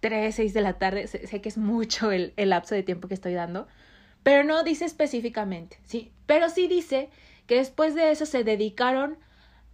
3, 0.00 0.32
6 0.32 0.54
de 0.54 0.60
la 0.60 0.74
tarde, 0.74 1.08
sé, 1.08 1.40
que 1.40 1.48
es 1.48 1.58
mucho 1.58 2.12
el, 2.12 2.32
el, 2.36 2.50
lapso 2.50 2.76
de 2.76 2.84
tiempo 2.84 3.08
que 3.08 3.14
estoy 3.14 3.34
dando, 3.34 3.66
pero 4.22 4.44
no 4.44 4.62
dice 4.62 4.84
específicamente, 4.84 5.80
sí, 5.84 6.12
pero 6.26 6.48
sí 6.50 6.68
dice 6.68 7.10
que 7.48 7.56
después 7.56 7.96
de 7.96 8.12
eso 8.12 8.24
se 8.24 8.44
dedicaron 8.44 9.18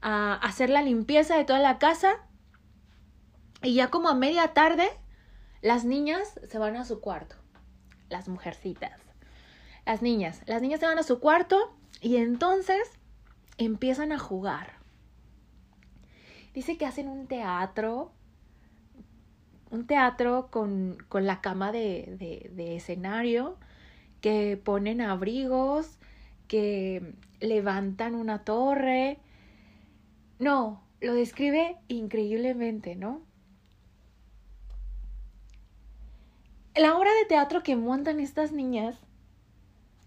a 0.01 0.35
hacer 0.35 0.71
la 0.71 0.81
limpieza 0.81 1.37
de 1.37 1.45
toda 1.45 1.59
la 1.59 1.79
casa 1.79 2.17
y 3.63 3.75
ya 3.75 3.89
como 3.89 4.09
a 4.09 4.15
media 4.15 4.55
tarde 4.55 4.89
las 5.61 5.85
niñas 5.85 6.41
se 6.49 6.59
van 6.59 6.77
a 6.77 6.87
su 6.87 7.01
cuarto. 7.01 7.37
Las 8.09 8.29
mujercitas. 8.29 8.99
Las 9.85 10.01
niñas. 10.01 10.41
Las 10.47 10.63
niñas 10.63 10.81
se 10.81 10.87
van 10.87 10.99
a 10.99 11.03
su 11.03 11.21
cuarto 11.21 11.77
y 12.01 12.17
entonces 12.17 12.98
empiezan 13.59 14.13
a 14.13 14.19
jugar. 14.19 14.75
Dice 16.55 16.79
que 16.79 16.87
hacen 16.87 17.09
un 17.09 17.27
teatro. 17.27 18.13
Un 19.71 19.87
teatro 19.87 20.49
con, 20.51 20.97
con 21.09 21.27
la 21.27 21.41
cama 21.41 21.71
de, 21.73 22.17
de, 22.19 22.51
de 22.55 22.77
escenario. 22.77 23.59
Que 24.21 24.57
ponen 24.57 25.01
abrigos. 25.01 25.99
Que 26.49 27.15
levantan 27.41 28.15
una 28.15 28.45
torre. 28.45 29.19
No, 30.39 30.83
lo 31.01 31.15
describe 31.15 31.77
increíblemente, 31.89 32.97
¿no? 32.97 33.29
la 36.79 36.97
obra 36.97 37.11
de 37.13 37.25
teatro 37.25 37.63
que 37.63 37.77
montan 37.77 38.21
estas 38.21 38.53
niñas, 38.53 38.97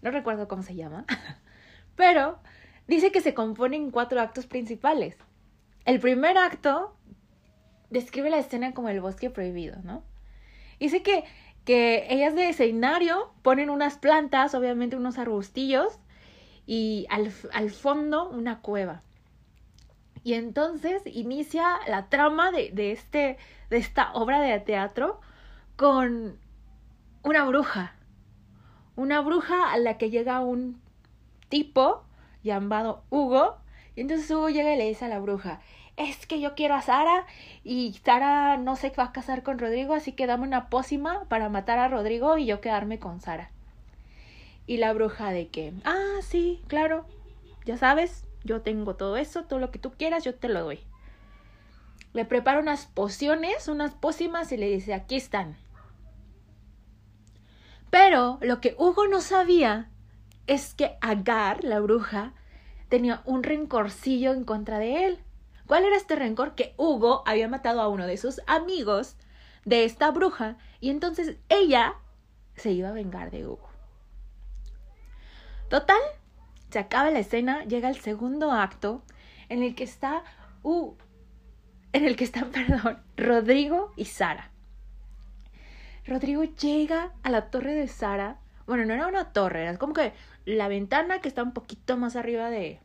no 0.00 0.10
recuerdo 0.10 0.48
cómo 0.48 0.62
se 0.62 0.74
llama, 0.74 1.04
pero 1.96 2.38
dice 2.92 3.12
que 3.12 3.20
se 3.20 3.34
compone 3.34 3.76
en 3.76 3.90
cuatro 3.90 4.20
actos 4.20 4.46
principales. 4.46 5.16
El 5.84 5.98
primer 5.98 6.36
acto 6.38 6.94
describe 7.90 8.30
la 8.30 8.38
escena 8.38 8.72
como 8.72 8.88
el 8.88 9.00
bosque 9.00 9.30
prohibido, 9.30 9.76
¿no? 9.82 10.02
Dice 10.78 11.02
que, 11.02 11.24
que 11.64 12.06
ellas 12.10 12.34
de 12.34 12.48
escenario 12.48 13.32
ponen 13.42 13.70
unas 13.70 13.98
plantas, 13.98 14.54
obviamente 14.54 14.96
unos 14.96 15.18
arbustillos, 15.18 15.98
y 16.66 17.06
al, 17.10 17.32
al 17.52 17.70
fondo 17.70 18.28
una 18.28 18.60
cueva. 18.60 19.02
Y 20.24 20.34
entonces 20.34 21.02
inicia 21.06 21.80
la 21.88 22.08
trama 22.08 22.52
de, 22.52 22.70
de, 22.72 22.92
este, 22.92 23.38
de 23.70 23.76
esta 23.76 24.12
obra 24.12 24.40
de 24.40 24.60
teatro 24.60 25.20
con 25.76 26.38
una 27.22 27.44
bruja. 27.44 27.96
Una 28.94 29.20
bruja 29.20 29.72
a 29.72 29.78
la 29.78 29.98
que 29.98 30.10
llega 30.10 30.40
un 30.40 30.80
tipo 31.48 32.04
llamado 32.42 33.02
Hugo. 33.10 33.56
Y 33.94 34.00
entonces 34.00 34.30
Hugo 34.30 34.48
llega 34.48 34.74
y 34.74 34.78
le 34.78 34.88
dice 34.88 35.04
a 35.04 35.08
la 35.08 35.20
bruja, 35.20 35.60
es 35.96 36.26
que 36.26 36.40
yo 36.40 36.54
quiero 36.54 36.74
a 36.74 36.82
Sara 36.82 37.26
y 37.64 38.00
Sara 38.04 38.56
no 38.56 38.76
se 38.76 38.90
va 38.90 39.04
a 39.04 39.12
casar 39.12 39.42
con 39.42 39.58
Rodrigo, 39.58 39.94
así 39.94 40.12
que 40.12 40.26
dame 40.26 40.46
una 40.46 40.68
pócima 40.70 41.24
para 41.28 41.48
matar 41.48 41.78
a 41.78 41.88
Rodrigo 41.88 42.38
y 42.38 42.46
yo 42.46 42.60
quedarme 42.60 42.98
con 42.98 43.20
Sara. 43.20 43.50
Y 44.66 44.78
la 44.78 44.92
bruja 44.92 45.32
de 45.32 45.48
que, 45.48 45.72
ah, 45.84 46.20
sí, 46.22 46.62
claro, 46.68 47.04
ya 47.64 47.76
sabes, 47.76 48.24
yo 48.44 48.62
tengo 48.62 48.96
todo 48.96 49.16
eso, 49.16 49.44
todo 49.44 49.58
lo 49.58 49.70
que 49.70 49.78
tú 49.78 49.92
quieras, 49.92 50.24
yo 50.24 50.34
te 50.34 50.48
lo 50.48 50.62
doy. 50.62 50.80
Le 52.12 52.24
prepara 52.24 52.60
unas 52.60 52.86
pociones, 52.86 53.68
unas 53.68 53.92
pócimas 53.92 54.52
y 54.52 54.56
le 54.56 54.68
dice, 54.68 54.94
aquí 54.94 55.16
están. 55.16 55.56
Pero 57.90 58.38
lo 58.40 58.60
que 58.60 58.74
Hugo 58.78 59.06
no 59.06 59.20
sabía 59.20 59.90
es 60.46 60.74
que 60.74 60.96
Agar, 61.00 61.64
la 61.64 61.80
bruja, 61.80 62.32
tenía 62.88 63.22
un 63.24 63.42
rencorcillo 63.42 64.32
en 64.32 64.44
contra 64.44 64.78
de 64.78 65.06
él. 65.06 65.18
¿Cuál 65.66 65.84
era 65.84 65.96
este 65.96 66.16
rencor? 66.16 66.54
Que 66.54 66.74
Hugo 66.76 67.22
había 67.26 67.48
matado 67.48 67.80
a 67.80 67.88
uno 67.88 68.06
de 68.06 68.16
sus 68.16 68.40
amigos 68.46 69.16
de 69.64 69.84
esta 69.84 70.10
bruja 70.10 70.56
y 70.80 70.90
entonces 70.90 71.36
ella 71.48 71.94
se 72.56 72.72
iba 72.72 72.88
a 72.88 72.92
vengar 72.92 73.30
de 73.30 73.46
Hugo. 73.46 73.68
Total, 75.70 76.00
se 76.70 76.78
acaba 76.78 77.10
la 77.10 77.20
escena, 77.20 77.64
llega 77.64 77.88
el 77.88 78.00
segundo 78.00 78.52
acto 78.52 79.02
en 79.48 79.62
el 79.62 79.74
que 79.74 79.84
está 79.84 80.22
uh, 80.62 80.94
en 81.92 82.04
el 82.04 82.16
que 82.16 82.24
están, 82.24 82.50
perdón, 82.52 82.98
Rodrigo 83.16 83.92
y 83.96 84.06
Sara. 84.06 84.50
Rodrigo 86.06 86.44
llega 86.44 87.12
a 87.22 87.30
la 87.30 87.50
torre 87.50 87.74
de 87.74 87.88
Sara. 87.88 88.38
Bueno, 88.66 88.84
no 88.84 88.94
era 88.94 89.06
una 89.06 89.32
torre, 89.32 89.62
era 89.62 89.78
como 89.78 89.92
que 89.92 90.12
la 90.44 90.68
ventana 90.68 91.20
que 91.20 91.28
está 91.28 91.42
un 91.42 91.52
poquito 91.52 91.96
más 91.96 92.16
arriba 92.16 92.50
de 92.50 92.80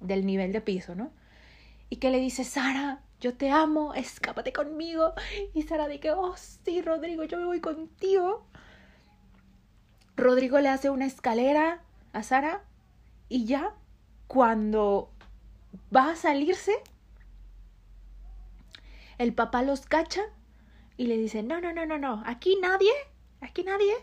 del 0.00 0.26
nivel 0.26 0.52
de 0.52 0.60
piso, 0.60 0.94
¿no? 0.94 1.12
Y 1.88 1.96
que 1.96 2.10
le 2.10 2.18
dice, 2.18 2.44
Sara, 2.44 3.02
yo 3.20 3.34
te 3.36 3.50
amo, 3.50 3.94
escápate 3.94 4.52
conmigo. 4.52 5.14
Y 5.54 5.62
Sara 5.62 5.88
dice, 5.88 6.12
oh, 6.12 6.36
sí, 6.36 6.82
Rodrigo, 6.82 7.24
yo 7.24 7.38
me 7.38 7.46
voy 7.46 7.60
contigo. 7.60 8.46
Rodrigo 10.16 10.60
le 10.60 10.68
hace 10.68 10.90
una 10.90 11.06
escalera 11.06 11.82
a 12.12 12.22
Sara 12.22 12.62
y 13.28 13.46
ya 13.46 13.74
cuando 14.26 15.10
va 15.94 16.10
a 16.10 16.16
salirse, 16.16 16.72
el 19.18 19.32
papá 19.32 19.62
los 19.62 19.86
cacha 19.86 20.22
y 20.96 21.06
le 21.06 21.16
dice, 21.16 21.42
no, 21.42 21.60
no, 21.60 21.72
no, 21.72 21.86
no, 21.86 21.98
no, 21.98 22.22
aquí 22.26 22.56
nadie, 22.60 22.92
aquí 23.40 23.64
nadie 23.64 23.94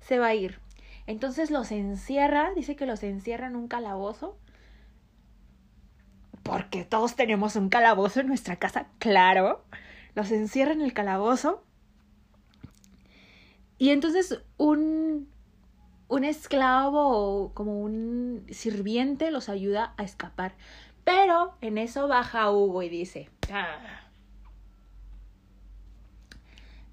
se 0.00 0.18
va 0.18 0.28
a 0.28 0.34
ir. 0.34 0.60
Entonces 1.06 1.50
los 1.50 1.72
encierra, 1.72 2.52
dice 2.54 2.76
que 2.76 2.86
los 2.86 3.02
encierra 3.02 3.46
en 3.46 3.56
un 3.56 3.68
calabozo. 3.68 4.38
Porque 6.42 6.84
todos 6.84 7.16
tenemos 7.16 7.56
un 7.56 7.68
calabozo 7.68 8.20
en 8.20 8.28
nuestra 8.28 8.56
casa, 8.56 8.88
claro. 8.98 9.64
Los 10.14 10.30
encierra 10.30 10.72
en 10.72 10.82
el 10.82 10.92
calabozo. 10.92 11.64
Y 13.78 13.90
entonces 13.90 14.42
un, 14.56 15.28
un 16.08 16.24
esclavo 16.24 17.08
o 17.08 17.54
como 17.54 17.80
un 17.80 18.44
sirviente 18.50 19.30
los 19.30 19.48
ayuda 19.48 19.94
a 19.96 20.02
escapar. 20.02 20.54
Pero 21.04 21.54
en 21.60 21.78
eso 21.78 22.08
baja 22.08 22.50
Hugo 22.50 22.82
y 22.82 22.88
dice, 22.90 23.30
ah, 23.50 24.02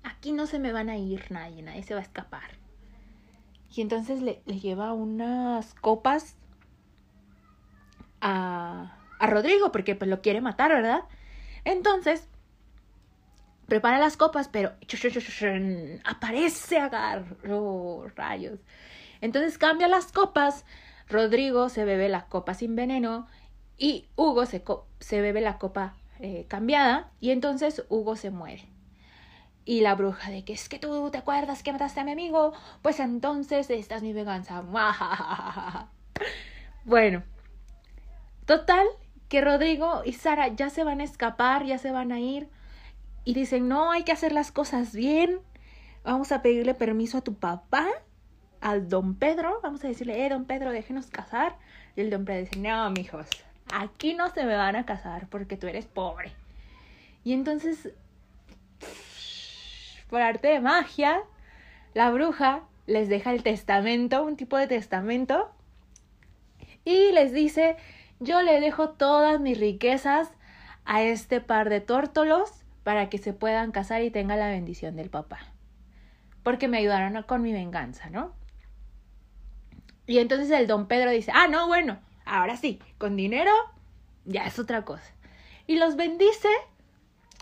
aquí 0.04 0.32
no 0.32 0.48
se 0.48 0.60
me 0.60 0.72
van 0.72 0.90
a 0.90 0.98
ir 0.98 1.32
nadie, 1.32 1.62
nadie 1.62 1.84
se 1.84 1.96
va 1.96 2.00
a 2.00 2.04
escapar. 2.04 2.65
Y 3.76 3.82
entonces 3.82 4.22
le, 4.22 4.42
lleva 4.46 4.94
unas 4.94 5.74
copas 5.76 6.38
a, 8.22 8.98
a 9.20 9.28
Rodrigo 9.28 9.72
porque 9.72 9.96
pues 9.96 10.10
lo 10.10 10.22
quiere 10.22 10.40
matar, 10.40 10.72
¿verdad? 10.72 11.02
Entonces 11.66 12.30
prepara 13.68 14.00
las 14.00 14.18
copas, 14.18 14.48
pero 14.48 14.72
aparece 16.04 16.78
agarro 16.78 18.08
rayos. 18.16 18.60
Entonces 19.22 19.58
cambia 19.58 19.88
las 19.88 20.12
copas. 20.12 20.66
Rodrigo 21.08 21.70
se 21.70 21.86
bebe 21.86 22.10
la 22.10 22.26
copa 22.26 22.54
sin 22.54 22.76
veneno 22.76 23.28
y 23.78 24.08
Hugo 24.16 24.46
se, 24.46 24.64
se 25.00 25.22
bebe 25.22 25.42
la 25.42 25.58
copa 25.58 25.96
eh, 26.20 26.46
cambiada 26.48 27.12
y 27.20 27.32
entonces 27.32 27.84
Hugo 27.90 28.16
se 28.16 28.32
muere. 28.32 28.75
Y 29.66 29.82
la 29.82 29.96
bruja 29.96 30.30
de 30.30 30.46
que 30.46 30.54
es 30.54 30.70
que 30.70 30.78
tú 30.78 31.10
te 31.12 31.18
acuerdas 31.18 31.64
que 31.64 31.74
mataste 31.74 32.00
a 32.00 32.04
mi 32.04 32.12
amigo, 32.12 32.54
pues 32.84 33.00
entonces 33.00 33.70
esta 33.70 33.96
es 33.96 34.04
mi 34.04 34.14
venganza. 34.14 34.62
bueno, 36.86 37.24
total 38.46 38.86
que 39.28 39.42
Rodrigo 39.42 40.04
y 40.06 40.14
Sara 40.14 40.50
ya 40.50 40.70
se 40.70 40.84
van 40.84 41.02
a 41.02 41.04
escapar, 41.04 41.66
ya 41.66 41.80
se 41.80 41.92
van 41.92 42.12
a 42.12 42.20
ir 42.20 42.48
y 43.24 43.34
dicen, 43.34 43.68
no, 43.68 43.92
hay 43.92 44.04
que 44.04 44.12
hacer 44.12 44.32
las 44.32 44.52
cosas 44.52 44.94
bien, 44.94 45.40
vamos 46.04 46.32
a 46.32 46.44
pedirle 46.44 46.76
permiso 46.76 47.18
a 47.18 47.22
tu 47.22 47.34
papá, 47.34 47.88
al 48.62 48.88
don 48.88 49.16
Pedro, 49.16 49.60
vamos 49.62 49.84
a 49.84 49.88
decirle, 49.88 50.26
eh, 50.26 50.30
don 50.30 50.46
Pedro, 50.46 50.72
déjenos 50.72 51.08
casar. 51.08 51.56
Y 51.96 52.02
el 52.02 52.10
don 52.10 52.26
Pedro 52.26 52.42
dice, 52.42 52.60
no, 52.60 52.90
mijos, 52.92 53.30
aquí 53.72 54.14
no 54.14 54.30
se 54.30 54.44
me 54.44 54.56
van 54.56 54.76
a 54.76 54.86
casar 54.86 55.28
porque 55.30 55.58
tú 55.58 55.68
eres 55.68 55.86
pobre. 55.86 56.32
Y 57.24 57.34
entonces, 57.34 57.92
por 60.10 60.22
arte 60.22 60.48
de 60.48 60.60
magia, 60.60 61.22
la 61.94 62.12
bruja 62.12 62.64
les 62.88 63.10
deja 63.10 63.32
el 63.32 63.44
testamento, 63.44 64.24
un 64.24 64.38
tipo 64.38 64.58
de 64.58 64.68
testamento, 64.68 65.52
y 66.84 67.12
les 67.12 67.34
dice, 67.34 67.78
yo 68.20 68.42
le 68.42 68.60
dejo 68.60 68.90
todas 68.90 69.40
mis 69.40 69.60
riquezas 69.60 70.32
a 70.86 71.02
este 71.02 71.42
par 71.42 71.70
de 71.70 71.82
tórtolos 71.82 72.52
para 72.84 73.10
que 73.10 73.18
se 73.18 73.34
puedan 73.34 73.72
casar 73.72 74.04
y 74.04 74.12
tenga 74.12 74.36
la 74.36 74.50
bendición 74.50 74.96
del 74.96 75.10
papá. 75.10 75.40
Porque 76.44 76.68
me 76.68 76.78
ayudaron 76.78 77.22
con 77.24 77.42
mi 77.42 77.52
venganza, 77.52 78.12
¿no? 78.12 78.34
Y 80.06 80.20
entonces 80.20 80.52
el 80.52 80.68
don 80.68 80.88
Pedro 80.88 81.10
dice, 81.10 81.32
ah, 81.34 81.48
no, 81.48 81.68
bueno, 81.68 82.00
ahora 82.26 82.56
sí, 82.58 82.80
con 83.00 83.16
dinero 83.16 83.52
ya 84.26 84.46
es 84.46 84.60
otra 84.60 84.86
cosa. 84.86 85.12
Y 85.66 85.78
los 85.78 85.96
bendice 85.96 86.50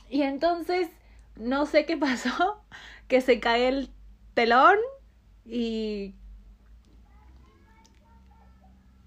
y 0.10 0.22
entonces 0.22 0.90
no 1.36 1.66
sé 1.66 1.86
qué 1.86 1.98
pasó, 1.98 2.64
que 3.08 3.22
se 3.22 3.40
cae 3.40 3.68
el 3.68 3.90
telón 4.34 4.78
y 5.46 6.16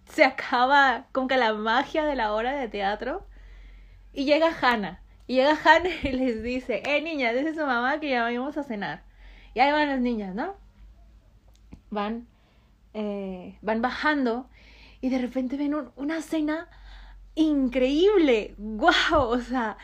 se 0.07 0.25
acaba 0.25 1.07
como 1.13 1.29
que 1.29 1.37
la 1.37 1.53
magia 1.53 2.05
de 2.05 2.17
la 2.17 2.33
hora 2.33 2.57
de 2.57 2.69
teatro 2.69 3.27
y 4.13 4.25
llega 4.25 4.57
Hannah. 4.61 5.03
Y 5.27 5.35
llega 5.35 5.59
Hannah 5.65 5.91
y 6.03 6.13
les 6.13 6.43
dice, 6.43 6.83
eh 6.87 7.03
niñas, 7.03 7.35
dice 7.35 7.55
su 7.55 7.67
mamá 7.67 8.01
que 8.01 8.11
ya 8.11 8.23
vamos 8.23 8.57
a 8.57 8.63
cenar. 8.63 9.05
Y 9.55 9.61
ahí 9.61 9.73
van 9.73 9.89
las 9.89 10.01
niñas, 10.01 10.35
¿no? 10.35 10.55
Van, 11.91 12.27
eh, 12.95 13.59
van 13.63 13.83
bajando 13.83 14.49
y 15.01 15.09
de 15.09 15.19
repente 15.19 15.57
ven 15.57 15.75
una 15.97 16.21
cena 16.23 16.69
increíble, 17.35 18.55
wow, 18.59 19.29
o 19.29 19.39
sea, 19.39 19.77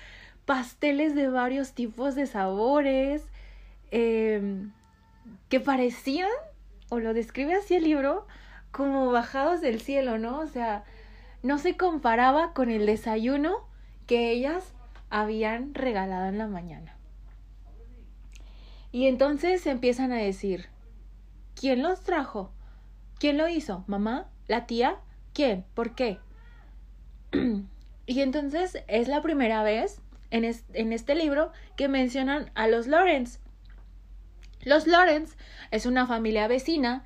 pasteles 0.52 1.14
de 1.14 1.28
varios 1.28 1.72
tipos 1.72 2.14
de 2.14 2.26
sabores, 2.26 3.24
em, 3.90 4.70
que 5.48 5.60
parecían, 5.60 6.28
o 6.90 6.98
lo 6.98 7.14
describe 7.14 7.54
así 7.54 7.74
el 7.74 7.84
libro, 7.84 8.26
como 8.70 9.10
bajados 9.10 9.62
del 9.62 9.80
cielo, 9.80 10.18
¿no? 10.18 10.40
O 10.40 10.46
sea, 10.46 10.84
no 11.42 11.56
se 11.56 11.78
comparaba 11.78 12.52
con 12.52 12.70
el 12.70 12.84
desayuno 12.84 13.66
que 14.06 14.30
ellas 14.30 14.74
habían 15.08 15.72
regalado 15.72 16.26
en 16.26 16.36
la 16.36 16.48
mañana. 16.48 16.98
Y 18.90 19.06
entonces 19.06 19.66
empiezan 19.66 20.12
a 20.12 20.16
decir, 20.16 20.66
¿quién 21.58 21.82
los 21.82 22.02
trajo? 22.02 22.52
¿Quién 23.18 23.38
lo 23.38 23.48
hizo? 23.48 23.84
¿Mamá? 23.86 24.28
¿La 24.48 24.66
tía? 24.66 24.98
¿Quién? 25.32 25.64
¿Por 25.72 25.94
qué? 25.94 26.18
y 28.06 28.20
entonces 28.20 28.84
es 28.86 29.08
la 29.08 29.22
primera 29.22 29.62
vez 29.62 30.01
en, 30.32 30.92
este 30.92 31.14
libro 31.14 31.52
que 31.76 31.88
mencionan 31.88 32.50
a 32.54 32.66
los 32.66 32.86
Lawrence. 32.86 33.38
Los 34.62 34.86
Lawrence 34.86 35.36
es 35.70 35.86
una 35.86 36.06
familia 36.06 36.48
vecina 36.48 37.04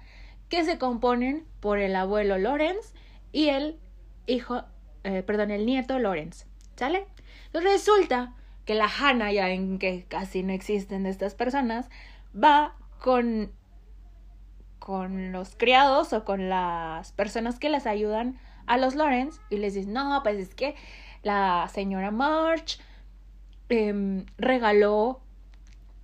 que 0.49 0.65
se 0.65 0.79
componen 0.79 1.45
por 1.61 1.79
el 1.79 1.97
abuelo 1.97 2.39
Lawrence 2.39 2.95
y 3.33 3.49
el 3.49 3.79
hijo, 4.27 4.63
eh, 5.03 5.23
perdón, 5.23 5.51
el 5.51 5.67
nieto 5.67 5.99
Lawrence. 5.99 6.47
¿Sale? 6.77 7.07
resulta 7.53 8.35
que 8.67 8.75
la 8.75 8.87
Hannah, 8.87 9.33
ya 9.33 9.49
en 9.49 9.79
que 9.79 10.05
casi 10.07 10.43
no 10.43 10.53
existen 10.53 11.07
estas 11.07 11.35
personas, 11.35 11.89
va 12.35 12.77
con, 13.01 13.51
con 14.79 15.33
los 15.33 15.57
criados 15.57 16.13
o 16.13 16.25
con 16.27 16.51
las 16.51 17.13
personas 17.13 17.59
que 17.59 17.71
les 17.71 17.87
ayudan 17.87 18.39
a 18.67 18.77
los 18.77 18.95
Lawrence 18.95 19.41
y 19.49 19.57
les 19.57 19.73
dice, 19.73 19.89
no, 19.89 20.21
pues 20.23 20.37
es 20.37 20.55
que 20.55 20.75
la 21.23 21.67
señora 21.73 22.11
March 22.11 22.79
em, 23.69 24.27
regaló 24.39 25.21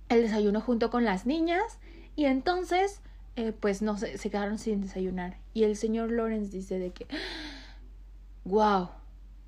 el 0.09 0.21
desayuno 0.21 0.61
junto 0.61 0.89
con 0.89 1.05
las 1.05 1.25
niñas 1.25 1.79
y 2.15 2.25
entonces 2.25 3.01
eh, 3.35 3.51
pues 3.51 3.81
no 3.81 3.97
se, 3.97 4.17
se 4.17 4.29
quedaron 4.29 4.59
sin 4.59 4.81
desayunar 4.81 5.37
y 5.53 5.63
el 5.63 5.75
señor 5.75 6.11
Lawrence 6.11 6.51
dice 6.51 6.77
de 6.77 6.91
que 6.91 7.07
wow 8.45 8.89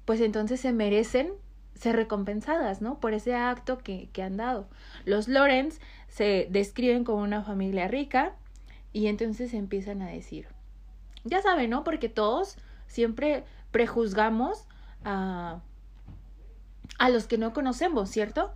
pues 0.06 0.21
entonces 0.21 0.60
se 0.60 0.71
merecen 0.71 1.34
ser 1.75 1.95
recompensadas, 1.95 2.82
¿no? 2.82 2.99
Por 2.99 3.13
ese 3.13 3.36
acto 3.36 3.80
que, 3.80 4.10
que 4.13 4.23
han 4.23 4.38
dado. 4.38 4.67
Los 5.04 5.28
Lawrence 5.28 5.82
se 6.08 6.47
describen 6.49 7.04
como 7.04 7.21
una 7.21 7.43
familia 7.43 7.88
rica 7.88 8.34
y 8.93 9.08
entonces 9.08 9.54
empiezan 9.54 10.01
a 10.01 10.08
decir, 10.08 10.47
ya 11.25 11.41
saben, 11.41 11.69
¿no? 11.69 11.84
Porque 11.84 12.08
todos 12.08 12.58
siempre 12.88 13.43
prejuzgamos 13.71 14.67
a, 15.04 15.60
a 16.97 17.10
los 17.10 17.27
que 17.27 17.38
no 17.38 17.53
conocemos, 17.53 18.10
¿cierto? 18.10 18.53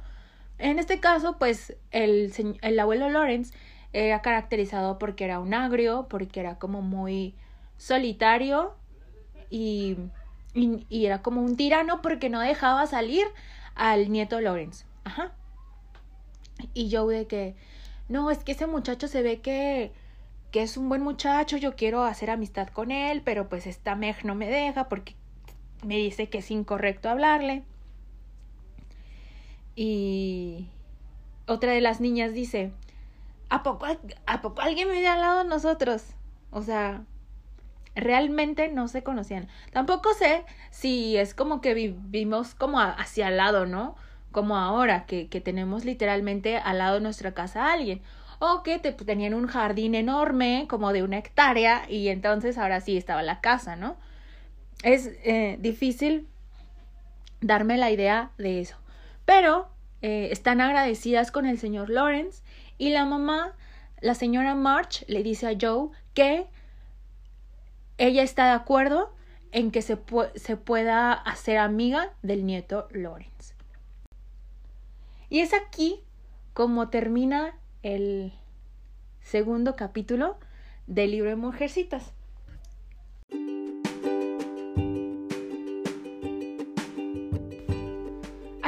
En 0.57 0.79
este 0.79 0.99
caso, 0.99 1.37
pues 1.37 1.75
el, 1.91 2.33
el 2.61 2.79
abuelo 2.79 3.09
Lawrence 3.09 3.57
era 3.93 4.21
caracterizado 4.21 4.99
porque 4.99 5.25
era 5.25 5.39
un 5.39 5.53
agrio, 5.53 6.07
porque 6.09 6.39
era 6.39 6.59
como 6.59 6.81
muy 6.81 7.35
solitario 7.77 8.75
y, 9.49 9.97
y, 10.53 11.05
era 11.05 11.21
como 11.21 11.41
un 11.41 11.55
tirano 11.55 12.01
porque 12.01 12.29
no 12.29 12.39
dejaba 12.39 12.85
salir 12.87 13.25
al 13.75 14.11
nieto 14.11 14.41
Lawrence. 14.41 14.85
Ajá. 15.05 15.31
Y 16.73 16.89
yo 16.89 17.07
de 17.07 17.25
que, 17.25 17.55
no, 18.09 18.29
es 18.31 18.39
que 18.39 18.51
ese 18.51 18.67
muchacho 18.67 19.07
se 19.07 19.21
ve 19.21 19.39
que 19.39 19.93
que 20.51 20.63
es 20.63 20.77
un 20.77 20.89
buen 20.89 21.01
muchacho, 21.01 21.57
yo 21.57 21.75
quiero 21.75 22.03
hacer 22.03 22.29
amistad 22.29 22.67
con 22.69 22.91
él, 22.91 23.21
pero 23.23 23.49
pues 23.49 23.67
esta 23.67 23.95
Meg 23.95 24.25
no 24.25 24.35
me 24.35 24.47
deja 24.47 24.89
porque 24.89 25.15
me 25.85 25.97
dice 25.97 26.29
que 26.29 26.39
es 26.39 26.49
incorrecto 26.51 27.09
hablarle. 27.09 27.63
Y 29.81 30.67
otra 31.47 31.71
de 31.71 31.79
las 31.79 32.01
niñas 32.01 32.33
dice, 32.33 32.73
¿a 33.47 33.63
poco, 33.63 33.85
¿a 34.25 34.41
poco 34.41 34.59
alguien 34.59 34.89
me 34.89 35.07
al 35.07 35.21
lado 35.21 35.43
de 35.43 35.49
nosotros? 35.49 36.03
O 36.51 36.61
sea, 36.61 37.03
realmente 37.95 38.67
no 38.67 38.89
se 38.89 39.03
conocían. 39.03 39.47
Tampoco 39.71 40.13
sé 40.13 40.43
si 40.69 41.15
es 41.15 41.33
como 41.33 41.61
que 41.61 41.73
vivimos 41.73 42.55
como 42.55 42.81
hacia 42.81 43.27
al 43.27 43.37
lado, 43.37 43.65
¿no? 43.65 43.95
Como 44.33 44.57
ahora, 44.57 45.05
que, 45.05 45.29
que 45.29 45.39
tenemos 45.39 45.85
literalmente 45.85 46.57
al 46.57 46.79
lado 46.79 46.95
de 46.95 47.01
nuestra 47.01 47.33
casa 47.33 47.67
a 47.67 47.71
alguien 47.71 48.01
o 48.39 48.63
que 48.63 48.79
te, 48.79 48.91
tenían 48.91 49.33
un 49.33 49.47
jardín 49.47 49.95
enorme, 49.95 50.65
como 50.67 50.91
de 50.91 51.03
una 51.03 51.19
hectárea, 51.19 51.89
y 51.89 52.09
entonces 52.09 52.57
ahora 52.57 52.81
sí 52.81 52.97
estaba 52.97 53.23
la 53.23 53.39
casa, 53.39 53.77
¿no? 53.77 53.95
Es 54.83 55.09
eh, 55.23 55.55
difícil 55.61 56.27
darme 57.39 57.77
la 57.77 57.91
idea 57.91 58.31
de 58.37 58.59
eso. 58.59 58.75
Pero 59.29 59.67
eh, 60.01 60.29
están 60.31 60.59
agradecidas 60.59 61.31
con 61.31 61.45
el 61.45 61.59
señor 61.59 61.91
Lawrence 61.91 62.41
y 62.79 62.89
la 62.89 63.05
mamá, 63.05 63.53
la 64.01 64.15
señora 64.15 64.55
March, 64.55 65.05
le 65.07 65.21
dice 65.21 65.45
a 65.45 65.55
Joe 65.55 65.89
que 66.15 66.47
ella 67.99 68.23
está 68.23 68.45
de 68.45 68.53
acuerdo 68.53 69.13
en 69.51 69.69
que 69.69 69.83
se, 69.83 69.99
se 70.33 70.57
pueda 70.57 71.13
hacer 71.13 71.59
amiga 71.59 72.11
del 72.23 72.43
nieto 72.43 72.87
Lawrence. 72.89 73.53
Y 75.29 75.41
es 75.41 75.53
aquí 75.53 75.99
como 76.53 76.89
termina 76.89 77.55
el 77.83 78.33
segundo 79.21 79.75
capítulo 79.75 80.39
del 80.87 81.11
libro 81.11 81.29
de 81.29 81.35
Mujercitas. 81.35 82.13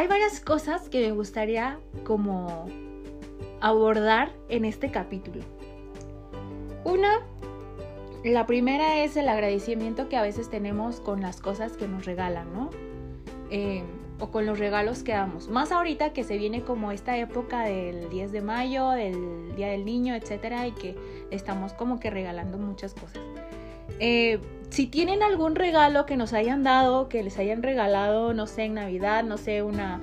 Hay 0.02 0.08
varias 0.08 0.40
cosas 0.40 0.90
que 0.90 1.00
me 1.00 1.12
gustaría 1.12 1.80
como 2.06 2.66
abordar 3.60 4.32
en 4.50 4.66
este 4.66 4.90
capítulo. 4.90 5.44
Una, 6.84 7.20
la 8.24 8.48
primera 8.48 9.04
es 9.04 9.16
el 9.16 9.30
agradecimiento 9.30 10.10
que 10.10 10.18
a 10.18 10.24
veces 10.24 10.50
tenemos 10.50 11.00
con 11.02 11.22
las 11.22 11.40
cosas 11.40 11.78
que 11.78 11.88
nos 11.88 12.06
regalan, 12.06 12.52
¿no? 12.52 12.72
Eh, 13.52 13.84
o 14.20 14.32
con 14.32 14.48
los 14.48 14.58
regalos 14.58 15.04
que 15.04 15.12
damos. 15.12 15.50
Más 15.50 15.72
ahorita 15.72 16.14
que 16.14 16.24
se 16.24 16.36
viene 16.40 16.64
como 16.64 16.92
esta 16.92 17.16
época 17.20 17.62
del 17.62 18.10
10 18.10 18.32
de 18.32 18.42
mayo, 18.42 18.90
del 18.90 19.56
Día 19.56 19.68
del 19.68 19.86
Niño, 19.86 20.16
etcétera, 20.16 20.66
y 20.66 20.72
que 20.72 20.96
estamos 21.30 21.74
como 21.74 22.00
que 22.00 22.10
regalando 22.10 22.58
muchas 22.58 22.96
cosas. 22.96 23.22
Eh, 24.00 24.40
si 24.70 24.88
tienen 24.88 25.22
algún 25.22 25.56
regalo 25.56 26.06
que 26.06 26.16
nos 26.16 26.34
hayan 26.34 26.64
dado, 26.64 27.10
que 27.10 27.24
les 27.24 27.38
hayan 27.38 27.62
regalado, 27.62 28.34
no 28.34 28.48
sé, 28.48 28.64
en 28.64 28.76
Navidad, 28.76 29.24
no 29.24 29.38
sé, 29.38 29.64
una, 29.64 30.00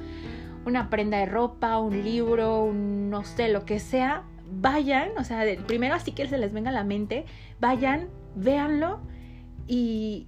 una 0.66 0.90
prenda 0.90 1.18
de 1.18 1.26
ropa, 1.26 1.78
un 1.78 2.04
libro, 2.04 2.70
no 2.72 3.24
sé, 3.24 3.48
lo 3.48 3.64
que 3.64 3.80
sea, 3.80 4.24
vayan, 4.50 5.10
o 5.18 5.24
sea, 5.24 5.44
primero 5.66 5.94
así 5.94 6.12
que 6.12 6.28
se 6.28 6.36
les 6.36 6.52
venga 6.52 6.68
a 6.68 6.74
la 6.74 6.84
mente, 6.84 7.24
vayan, 7.60 8.08
véanlo 8.34 9.00
y, 9.66 10.26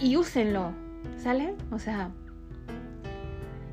y 0.00 0.16
úsenlo, 0.16 0.72
¿sale? 1.18 1.54
O 1.70 1.78
sea, 1.78 2.10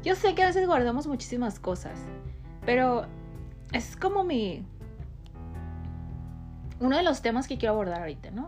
yo 0.04 0.16
sé 0.16 0.36
que 0.36 0.44
a 0.44 0.48
veces 0.48 0.68
guardamos 0.68 1.08
muchísimas 1.08 1.60
cosas, 1.60 1.98
pero 2.66 3.06
es 3.72 3.96
como 3.96 4.26
mi... 4.26 4.66
Uno 6.82 6.98
de 6.98 7.04
los 7.04 7.22
temas 7.22 7.48
que 7.48 7.58
quiero 7.58 7.76
abordar 7.76 8.02
ahorita, 8.02 8.32
¿no? 8.32 8.48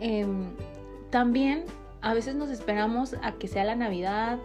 Em, 0.00 0.50
también 1.10 1.64
a 2.00 2.14
veces 2.14 2.34
nos 2.34 2.50
esperamos 2.50 3.14
a 3.22 3.32
que 3.32 3.48
sea 3.48 3.64
la 3.64 3.74
Navidad, 3.74 4.38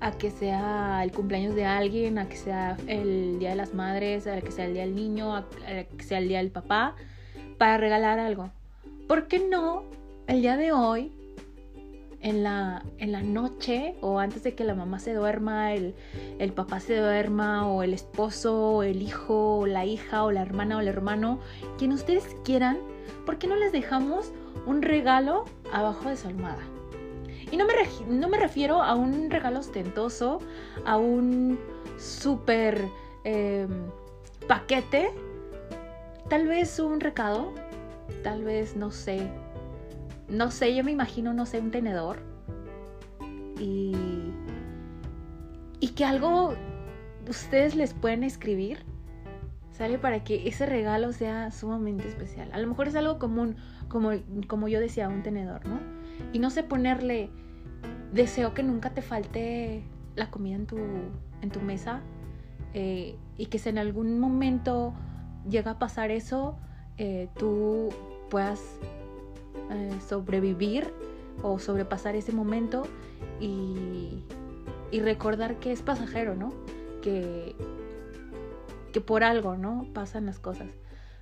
a 0.00 0.12
que 0.12 0.30
sea 0.30 1.02
el 1.02 1.12
cumpleaños 1.12 1.54
de 1.54 1.64
alguien, 1.64 2.18
a 2.18 2.28
que 2.28 2.36
sea 2.36 2.76
el 2.86 3.38
Día 3.38 3.50
de 3.50 3.56
las 3.56 3.74
Madres, 3.74 4.26
a 4.26 4.40
que 4.40 4.50
sea 4.50 4.66
el 4.66 4.74
Día 4.74 4.82
del 4.82 4.94
Niño, 4.94 5.34
a 5.34 5.46
que 5.96 6.02
sea 6.02 6.18
el 6.18 6.28
Día 6.28 6.38
del 6.38 6.50
Papá, 6.50 6.96
para 7.58 7.78
regalar 7.78 8.18
algo. 8.18 8.50
¿Por 9.08 9.28
qué 9.28 9.38
no 9.38 9.84
el 10.26 10.40
día 10.40 10.56
de 10.56 10.72
hoy 10.72 11.12
en 12.20 12.42
la, 12.42 12.82
en 12.98 13.12
la 13.12 13.22
noche 13.22 13.94
o 14.00 14.18
antes 14.18 14.42
de 14.42 14.54
que 14.54 14.64
la 14.64 14.74
mamá 14.74 14.98
se 14.98 15.12
duerma, 15.12 15.74
el, 15.74 15.94
el 16.38 16.52
papá 16.52 16.80
se 16.80 16.96
duerma 16.96 17.68
o 17.68 17.82
el 17.82 17.92
esposo 17.92 18.76
o 18.76 18.82
el 18.82 19.02
hijo 19.02 19.58
o 19.58 19.66
la 19.66 19.84
hija 19.84 20.24
o 20.24 20.32
la 20.32 20.40
hermana 20.40 20.78
o 20.78 20.80
el 20.80 20.88
hermano, 20.88 21.38
quien 21.76 21.92
ustedes 21.92 22.24
quieran, 22.44 22.78
¿por 23.26 23.36
qué 23.36 23.46
no 23.46 23.56
les 23.56 23.72
dejamos 23.72 24.32
un 24.66 24.82
regalo 24.82 25.44
abajo 25.72 26.08
de 26.08 26.16
su 26.16 26.28
almohada? 26.28 26.62
Y 27.50 27.56
no 27.56 27.66
me, 27.66 27.74
no 28.08 28.28
me 28.28 28.38
refiero 28.38 28.82
a 28.82 28.94
un 28.94 29.30
regalo 29.30 29.60
ostentoso, 29.60 30.40
a 30.84 30.96
un 30.96 31.58
súper 31.98 32.88
em, 33.24 33.68
paquete, 34.48 35.10
tal 36.28 36.46
vez 36.48 36.78
un 36.78 37.00
recado, 37.00 37.52
tal 38.22 38.44
vez, 38.44 38.76
no 38.76 38.90
sé, 38.90 39.30
no 40.28 40.50
sé, 40.50 40.74
yo 40.74 40.84
me 40.84 40.92
imagino, 40.92 41.32
no 41.32 41.46
sé, 41.46 41.60
un 41.60 41.70
tenedor. 41.70 42.18
Y, 43.58 43.94
y 45.80 45.88
que 45.88 46.04
algo 46.04 46.54
ustedes 47.28 47.74
les 47.74 47.94
pueden 47.94 48.24
escribir, 48.24 48.84
¿sale? 49.74 49.98
Para 49.98 50.22
que 50.22 50.48
ese 50.48 50.66
regalo 50.66 51.12
sea 51.12 51.50
sumamente 51.50 52.08
especial. 52.08 52.48
A 52.52 52.58
lo 52.58 52.66
mejor 52.68 52.88
es 52.88 52.94
algo 52.94 53.18
común, 53.18 53.56
como, 53.88 54.12
como 54.46 54.68
yo 54.68 54.80
decía, 54.80 55.08
un 55.08 55.22
tenedor, 55.22 55.66
¿no? 55.66 55.80
Y 56.32 56.38
no 56.38 56.50
sé 56.50 56.62
ponerle, 56.62 57.28
deseo 58.12 58.54
que 58.54 58.62
nunca 58.62 58.90
te 58.90 59.02
falte 59.02 59.82
la 60.14 60.30
comida 60.30 60.54
en 60.54 60.66
tu, 60.66 60.78
en 61.42 61.50
tu 61.50 61.60
mesa 61.60 62.00
eh, 62.72 63.16
y 63.36 63.46
que 63.46 63.58
si 63.58 63.68
en 63.68 63.78
algún 63.78 64.20
momento 64.20 64.94
llega 65.48 65.72
a 65.72 65.78
pasar 65.80 66.12
eso, 66.12 66.56
eh, 66.96 67.28
tú 67.36 67.88
puedas 68.30 68.78
eh, 69.70 69.90
sobrevivir 70.06 70.92
o 71.42 71.58
sobrepasar 71.58 72.14
ese 72.14 72.30
momento 72.30 72.84
y, 73.40 74.22
y, 74.92 75.00
recordar 75.00 75.58
que 75.58 75.72
es 75.72 75.82
pasajero, 75.82 76.36
¿no? 76.36 76.52
Que, 77.02 77.56
que 78.94 79.00
por 79.00 79.24
algo, 79.24 79.56
¿no? 79.56 79.88
Pasan 79.92 80.24
las 80.24 80.38
cosas. 80.38 80.68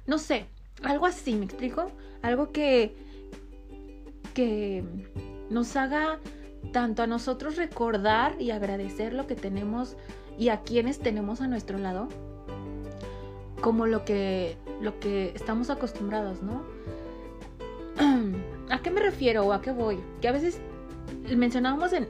No 0.07 0.19
sé, 0.19 0.45
algo 0.85 1.07
así, 1.07 1.35
¿me 1.35 1.47
explico? 1.47 1.91
Algo 2.21 2.53
que, 2.53 2.95
que 4.35 4.85
nos 5.49 5.75
haga 5.75 6.19
tanto 6.71 7.03
a 7.03 7.07
nosotros 7.07 7.57
recordar 7.57 8.41
y 8.41 8.51
agradecer 8.51 9.15
lo 9.15 9.27
que 9.27 9.35
tenemos 9.37 9.97
y 10.39 10.51
a 10.51 10.61
quienes 10.61 10.99
tenemos 10.99 11.41
a 11.41 11.49
nuestro 11.49 11.79
lado, 11.79 12.09
como 13.63 13.87
lo 13.87 14.05
que, 14.05 14.59
lo 14.83 15.01
que 15.01 15.33
estamos 15.35 15.71
acostumbrados, 15.71 16.43
¿no? 16.43 16.65
¿A 18.69 18.83
qué 18.83 18.91
me 18.91 19.01
refiero 19.01 19.47
o 19.47 19.55
a 19.55 19.63
qué 19.63 19.73
voy? 19.73 19.99
Que 20.21 20.29
a 20.29 20.33
veces 20.33 20.61
mencionábamos 21.37 21.93
en, 21.93 22.09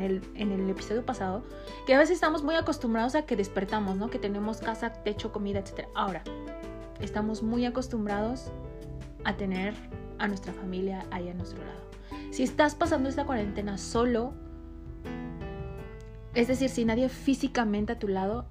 el, 0.00 0.70
episodio 0.70 1.04
pasado 1.04 1.44
que 1.86 1.94
a 1.94 1.98
veces 1.98 2.16
estamos 2.16 2.42
muy 2.42 2.54
acostumbrados 2.54 3.14
a 3.14 3.22
que 3.22 3.36
despertamos, 3.36 3.96
¿no? 3.96 4.10
Que 4.10 4.18
tenemos 4.18 4.58
casa, 4.58 4.92
techo, 4.92 5.32
comida, 5.32 5.60
etc. 5.60 5.88
Ahora, 5.94 6.22
estamos 7.00 7.42
muy 7.42 7.64
acostumbrados 7.64 8.50
a 9.24 9.36
tener 9.36 9.74
a 10.18 10.28
nuestra 10.28 10.52
familia 10.52 11.06
ahí 11.10 11.28
a 11.28 11.34
nuestro 11.34 11.64
lado. 11.64 11.80
Si 12.30 12.42
estás 12.42 12.74
pasando 12.74 13.08
esta 13.08 13.24
cuarentena 13.24 13.78
solo, 13.78 14.32
es 16.34 16.48
decir, 16.48 16.68
si 16.68 16.84
nadie 16.84 17.08
físicamente 17.08 17.94
a 17.94 17.98
tu 17.98 18.08
lado, 18.08 18.46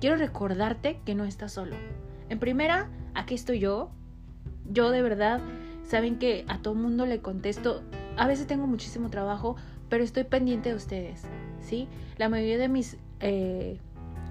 quiero 0.00 0.16
recordarte 0.16 1.00
que 1.04 1.14
no 1.14 1.24
estás 1.24 1.52
solo. 1.52 1.76
En 2.28 2.38
primera, 2.38 2.88
aquí 3.14 3.34
estoy 3.34 3.58
yo. 3.58 3.90
Yo 4.66 4.90
de 4.90 5.02
verdad 5.02 5.40
Saben 5.90 6.20
que 6.20 6.44
a 6.46 6.58
todo 6.58 6.76
mundo 6.76 7.04
le 7.04 7.20
contesto. 7.20 7.82
A 8.16 8.26
veces 8.26 8.46
tengo 8.46 8.66
muchísimo 8.66 9.10
trabajo, 9.10 9.56
pero 9.88 10.04
estoy 10.04 10.24
pendiente 10.24 10.70
de 10.70 10.74
ustedes, 10.74 11.22
¿sí? 11.60 11.88
La 12.16 12.28
mayoría 12.28 12.58
de 12.58 12.68
mis 12.68 12.96
eh, 13.20 13.78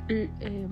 em, 0.08 0.70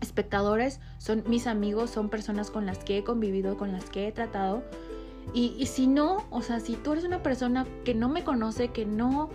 espectadores 0.00 0.80
son 0.98 1.24
mis 1.26 1.46
amigos, 1.46 1.90
son 1.90 2.08
personas 2.08 2.50
con 2.50 2.66
las 2.66 2.78
que 2.78 2.98
he 2.98 3.04
convivido, 3.04 3.56
con 3.56 3.72
las 3.72 3.90
que 3.90 4.08
he 4.08 4.12
tratado. 4.12 4.62
Y, 5.34 5.54
y, 5.58 5.66
si 5.66 5.88
no, 5.88 6.24
o 6.30 6.40
sea, 6.40 6.60
si 6.60 6.76
tú 6.76 6.92
eres 6.92 7.04
una 7.04 7.22
persona 7.22 7.66
que 7.84 7.94
no 7.94 8.08
me 8.08 8.22
conoce, 8.22 8.68
que 8.68 8.86
no, 8.86 9.28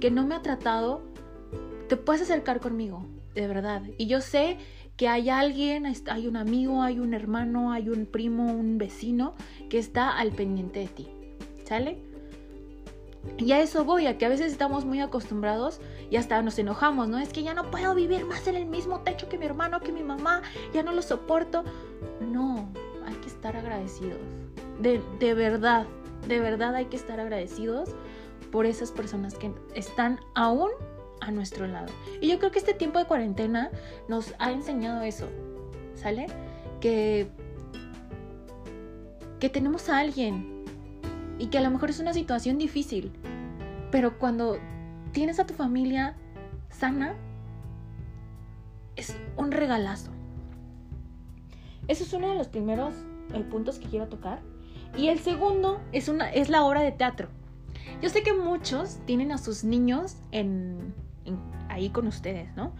que 0.00 0.10
no 0.10 0.26
me 0.26 0.34
ha 0.34 0.42
tratado, 0.42 1.02
te 1.88 1.96
puedes 1.96 2.22
acercar 2.22 2.60
conmigo, 2.60 3.06
de 3.34 3.46
verdad. 3.46 3.82
Y 3.96 4.06
yo 4.06 4.20
sé 4.20 4.58
que 4.96 5.08
hay 5.08 5.30
alguien, 5.30 5.86
hay 5.86 6.26
un 6.26 6.36
amigo, 6.36 6.82
hay 6.82 6.98
un 6.98 7.14
hermano, 7.14 7.72
hay 7.72 7.88
un 7.88 8.06
primo, 8.06 8.52
un 8.52 8.76
vecino 8.76 9.34
que 9.68 9.78
está 9.78 10.16
al 10.18 10.32
pendiente 10.32 10.80
de 10.80 10.88
ti. 10.88 11.08
¿Sale? 11.64 12.09
Y 13.36 13.52
a 13.52 13.60
eso 13.60 13.84
voy, 13.84 14.06
a 14.06 14.18
que 14.18 14.26
a 14.26 14.28
veces 14.28 14.52
estamos 14.52 14.84
muy 14.84 15.00
acostumbrados 15.00 15.80
y 16.10 16.16
hasta 16.16 16.40
nos 16.42 16.58
enojamos, 16.58 17.08
¿no? 17.08 17.18
Es 17.18 17.30
que 17.30 17.42
ya 17.42 17.54
no 17.54 17.70
puedo 17.70 17.94
vivir 17.94 18.24
más 18.24 18.46
en 18.46 18.56
el 18.56 18.66
mismo 18.66 19.00
techo 19.00 19.28
que 19.28 19.38
mi 19.38 19.46
hermano, 19.46 19.80
que 19.80 19.92
mi 19.92 20.02
mamá, 20.02 20.42
ya 20.72 20.82
no 20.82 20.92
lo 20.92 21.02
soporto. 21.02 21.64
No, 22.20 22.68
hay 23.06 23.14
que 23.16 23.28
estar 23.28 23.56
agradecidos. 23.56 24.20
De, 24.80 25.02
de 25.18 25.34
verdad, 25.34 25.86
de 26.28 26.40
verdad 26.40 26.74
hay 26.74 26.86
que 26.86 26.96
estar 26.96 27.20
agradecidos 27.20 27.90
por 28.50 28.66
esas 28.66 28.90
personas 28.90 29.34
que 29.34 29.52
están 29.74 30.20
aún 30.34 30.70
a 31.20 31.30
nuestro 31.30 31.66
lado. 31.66 31.92
Y 32.20 32.28
yo 32.28 32.38
creo 32.38 32.50
que 32.50 32.58
este 32.58 32.74
tiempo 32.74 32.98
de 32.98 33.04
cuarentena 33.04 33.70
nos 34.08 34.34
ha 34.38 34.50
enseñado 34.52 35.02
eso, 35.02 35.26
¿sale? 35.94 36.26
Que, 36.80 37.28
que 39.38 39.48
tenemos 39.48 39.88
a 39.88 39.98
alguien 39.98 40.59
y 41.40 41.46
que 41.46 41.56
a 41.58 41.62
lo 41.62 41.70
mejor 41.70 41.88
es 41.88 41.98
una 41.98 42.12
situación 42.12 42.58
difícil, 42.58 43.10
pero 43.90 44.18
cuando 44.18 44.58
tienes 45.12 45.40
a 45.40 45.46
tu 45.46 45.54
familia 45.54 46.14
sana, 46.68 47.14
es 48.94 49.16
un 49.38 49.50
regalazo. 49.50 50.10
Eso 51.88 52.04
es 52.04 52.12
uno 52.12 52.28
de 52.28 52.34
los 52.34 52.48
primeros 52.48 52.94
eh, 53.32 53.40
puntos 53.40 53.78
que 53.78 53.88
quiero 53.88 54.06
tocar. 54.06 54.40
Y 54.98 55.08
el 55.08 55.18
segundo 55.18 55.80
es, 55.92 56.08
una, 56.08 56.30
es 56.30 56.50
la 56.50 56.62
obra 56.62 56.82
de 56.82 56.92
teatro. 56.92 57.28
Yo 58.02 58.10
sé 58.10 58.22
que 58.22 58.34
muchos 58.34 58.98
tienen 59.06 59.32
a 59.32 59.38
sus 59.38 59.64
niños 59.64 60.16
en, 60.32 60.94
ahí 61.70 61.88
con 61.88 62.06
ustedes, 62.06 62.54
¿no? 62.54 62.72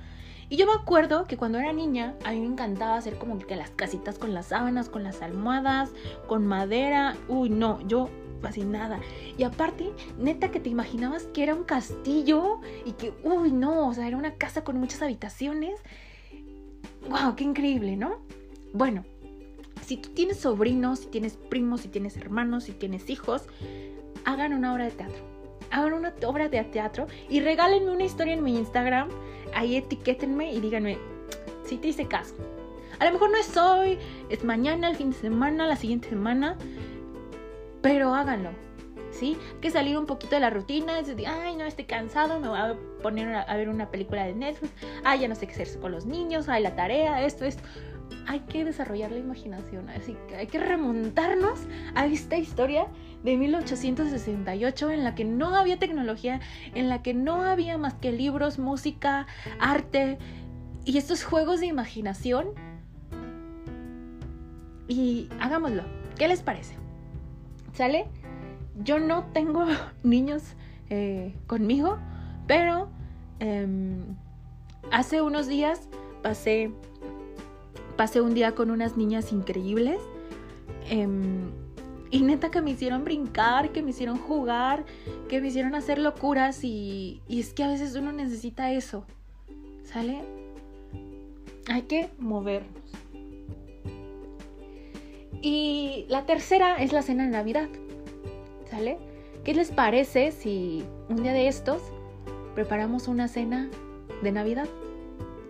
Y 0.51 0.57
yo 0.57 0.67
me 0.67 0.73
acuerdo 0.73 1.27
que 1.27 1.37
cuando 1.37 1.59
era 1.59 1.73
niña, 1.73 2.15
a 2.25 2.33
mí 2.33 2.41
me 2.41 2.47
encantaba 2.47 2.97
hacer 2.97 3.17
como 3.17 3.39
que 3.39 3.57
las 3.57 3.71
casitas 3.71 4.19
con 4.19 4.35
las 4.35 4.47
sábanas, 4.47 4.89
con 4.91 5.03
las 5.05 5.23
almohadas, 5.23 5.93
con 6.27 6.47
madera. 6.47 7.17
Uy, 7.29 7.51
no, 7.51 7.81
yo 7.87 8.11
fascinada. 8.41 9.01
Y 9.39 9.45
aparte, 9.45 9.91
neta 10.19 10.51
que 10.51 10.61
te 10.61 10.71
imaginabas 10.71 11.25
que 11.25 11.43
era 11.43 11.55
un 11.55 11.65
castillo 11.65 12.61
y 12.85 12.93
que, 12.93 13.13
uy, 13.23 13.53
no, 13.53 13.89
o 13.89 13.95
sea, 13.95 14.07
era 14.07 14.17
una 14.17 14.35
casa 14.35 14.65
con 14.65 14.79
muchas 14.79 15.03
habitaciones. 15.03 15.81
¡Wow! 17.09 17.37
¡Qué 17.37 17.45
increíble, 17.45 17.97
¿no? 17.97 18.19
Bueno, 18.73 19.05
si 19.85 19.97
tú 19.97 20.11
tienes 20.11 20.39
sobrinos, 20.39 21.01
si 21.01 21.07
tienes 21.07 21.37
primos, 21.37 21.81
si 21.81 21.89
tienes 21.89 22.17
hermanos, 22.17 22.65
si 22.65 22.73
tienes 22.73 23.11
hijos, 23.11 23.45
hagan 24.25 24.53
una 24.53 24.73
obra 24.73 24.85
de 24.85 24.93
teatro. 24.93 25.23
Hagan 25.71 25.93
una 25.93 26.15
obra 26.27 26.49
de 26.49 26.63
teatro 26.65 27.07
y 27.29 27.41
regálenme 27.41 27.91
una 27.91 28.05
historia 28.05 28.35
en 28.35 28.43
mi 28.43 28.57
Instagram. 28.57 29.09
Ahí 29.55 29.77
etiquétenme 29.77 30.53
y 30.53 30.61
díganme 30.61 30.99
si 31.65 31.77
te 31.77 31.89
hice 31.89 32.07
caso. 32.07 32.35
A 32.99 33.07
lo 33.07 33.13
mejor 33.13 33.31
no 33.31 33.37
es 33.39 33.57
hoy, 33.57 33.99
es 34.29 34.45
mañana, 34.45 34.91
el 34.91 34.97
fin 34.97 35.11
de 35.11 35.17
semana, 35.17 35.67
la 35.67 35.77
siguiente 35.77 36.11
semana, 36.11 36.59
pero 37.83 38.15
háganlo. 38.15 38.51
¿Sí? 39.11 39.37
Hay 39.55 39.61
que 39.61 39.71
salir 39.71 39.99
un 39.99 40.07
poquito 40.07 40.37
de 40.37 40.41
la 40.41 40.51
rutina, 40.51 41.01
es 41.01 41.09
decir, 41.09 41.27
ay, 41.27 41.57
no, 41.57 41.65
estoy 41.65 41.85
cansado, 41.85 42.39
me 42.39 42.49
voy 42.49 42.59
a 42.59 42.77
poner 43.03 43.35
a 43.35 43.57
ver 43.57 43.69
una 43.69 43.91
película 43.91 44.25
de 44.25 44.35
Netflix, 44.35 44.73
ay, 45.05 45.21
ya 45.21 45.29
no 45.29 45.35
sé 45.35 45.49
qué 45.49 45.53
hacer 45.61 45.81
con 45.81 45.91
los 45.91 46.07
niños, 46.07 46.49
ay, 46.49 46.63
la 46.63 46.77
tarea, 46.77 47.25
esto, 47.25 47.45
esto 47.45 47.63
hay 48.27 48.41
que 48.41 48.65
desarrollar 48.65 49.11
la 49.11 49.19
imaginación, 49.19 49.89
así 49.89 50.17
que 50.29 50.37
hay 50.37 50.47
que 50.47 50.59
remontarnos 50.59 51.61
a 51.95 52.07
esta 52.07 52.37
historia 52.37 52.87
de 53.23 53.37
1868 53.37 54.91
en 54.91 55.05
la 55.05 55.15
que 55.15 55.25
no 55.25 55.57
había 55.57 55.79
tecnología, 55.79 56.41
en 56.75 56.89
la 56.89 57.03
que 57.03 57.15
no 57.15 57.43
había 57.43 57.79
más 57.79 57.95
que 57.95 58.13
libros, 58.13 58.59
música, 58.59 59.27
arte 59.59 60.19
y 60.85 60.99
estos 60.99 61.25
juegos 61.25 61.61
de 61.61 61.67
imaginación. 61.67 62.51
Y 64.89 65.29
hagámoslo. 65.41 65.85
¿Qué 66.17 66.27
les 66.29 66.43
parece? 66.43 66.80
¿Sale? 67.73 68.07
Yo 68.83 68.99
no 68.99 69.25
tengo 69.33 69.65
niños 70.03 70.43
eh, 70.89 71.35
conmigo, 71.47 71.99
pero 72.47 72.89
em, 73.39 74.17
hace 74.91 75.23
unos 75.23 75.47
días 75.47 75.89
pasé 76.23 76.73
pasé 77.97 78.23
un 78.23 78.33
día 78.33 78.55
con 78.55 78.71
unas 78.71 78.97
niñas 78.97 79.31
increíbles. 79.31 80.01
Em, 80.89 81.51
y 82.11 82.23
neta 82.23 82.51
que 82.51 82.63
me 82.63 82.71
hicieron 82.71 83.05
brincar, 83.05 83.73
que 83.73 83.83
me 83.83 83.91
hicieron 83.91 84.17
jugar, 84.17 84.85
que 85.29 85.41
me 85.41 85.49
hicieron 85.49 85.75
hacer 85.75 85.99
locuras 85.99 86.65
y, 86.65 87.21
y 87.29 87.41
es 87.41 87.53
que 87.53 87.63
a 87.63 87.69
veces 87.69 87.95
uno 87.95 88.11
necesita 88.11 88.73
eso. 88.73 89.05
¿Sale? 89.85 90.23
Hay 91.69 91.83
que 91.83 92.11
movernos. 92.19 92.73
Y 95.43 95.80
la 96.09 96.27
tercera 96.27 96.77
es 96.77 96.93
la 96.93 97.03
cena 97.03 97.25
de 97.25 97.31
Navidad. 97.31 97.69
¿Sale? 98.71 98.99
¿Qué 99.45 99.55
les 99.55 99.71
parece 99.71 100.33
si 100.33 100.85
un 101.09 101.23
día 101.23 101.33
de 101.33 101.49
estos 101.49 101.83
preparamos 102.55 103.09
una 103.09 103.29
cena 103.29 103.69
de 104.23 104.33
Navidad? 104.33 104.69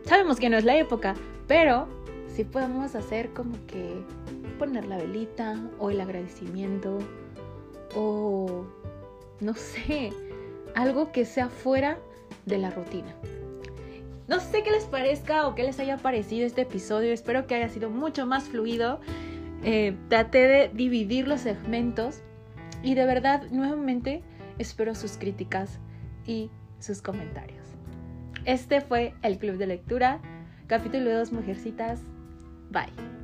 Sabemos 0.04 0.38
que 0.38 0.48
no 0.48 0.56
es 0.56 0.64
la 0.64 0.76
época, 0.78 1.14
pero 1.46 1.86
si 2.28 2.44
podemos 2.44 2.94
hacer 2.94 3.30
como 3.30 3.54
que 3.66 4.02
poner 4.58 4.86
la 4.86 4.98
velita 4.98 5.60
o 5.78 5.90
el 5.90 6.00
agradecimiento 6.00 6.98
o 7.94 8.64
no 9.40 9.54
sé, 9.54 10.12
algo 10.74 11.12
que 11.12 11.24
sea 11.24 11.48
fuera 11.48 11.98
de 12.46 12.58
la 12.58 12.70
rutina. 12.70 13.14
No 14.28 14.38
sé 14.38 14.62
qué 14.62 14.70
les 14.70 14.84
parezca 14.84 15.48
o 15.48 15.54
qué 15.54 15.64
les 15.64 15.80
haya 15.80 15.96
parecido 15.96 16.46
este 16.46 16.62
episodio, 16.62 17.12
espero 17.12 17.46
que 17.46 17.56
haya 17.56 17.68
sido 17.68 17.90
mucho 17.90 18.26
más 18.26 18.44
fluido. 18.44 19.00
Eh, 19.62 19.96
traté 20.08 20.48
de 20.48 20.70
dividir 20.72 21.28
los 21.28 21.42
segmentos 21.42 22.22
y 22.82 22.94
de 22.94 23.04
verdad 23.04 23.42
nuevamente 23.50 24.22
espero 24.58 24.94
sus 24.94 25.18
críticas 25.18 25.78
y 26.26 26.50
sus 26.78 27.02
comentarios. 27.02 27.66
Este 28.46 28.80
fue 28.80 29.14
el 29.22 29.38
Club 29.38 29.58
de 29.58 29.66
Lectura, 29.66 30.20
capítulo 30.66 31.12
2 31.12 31.32
Mujercitas 31.32 32.00
Bye. 32.70 33.19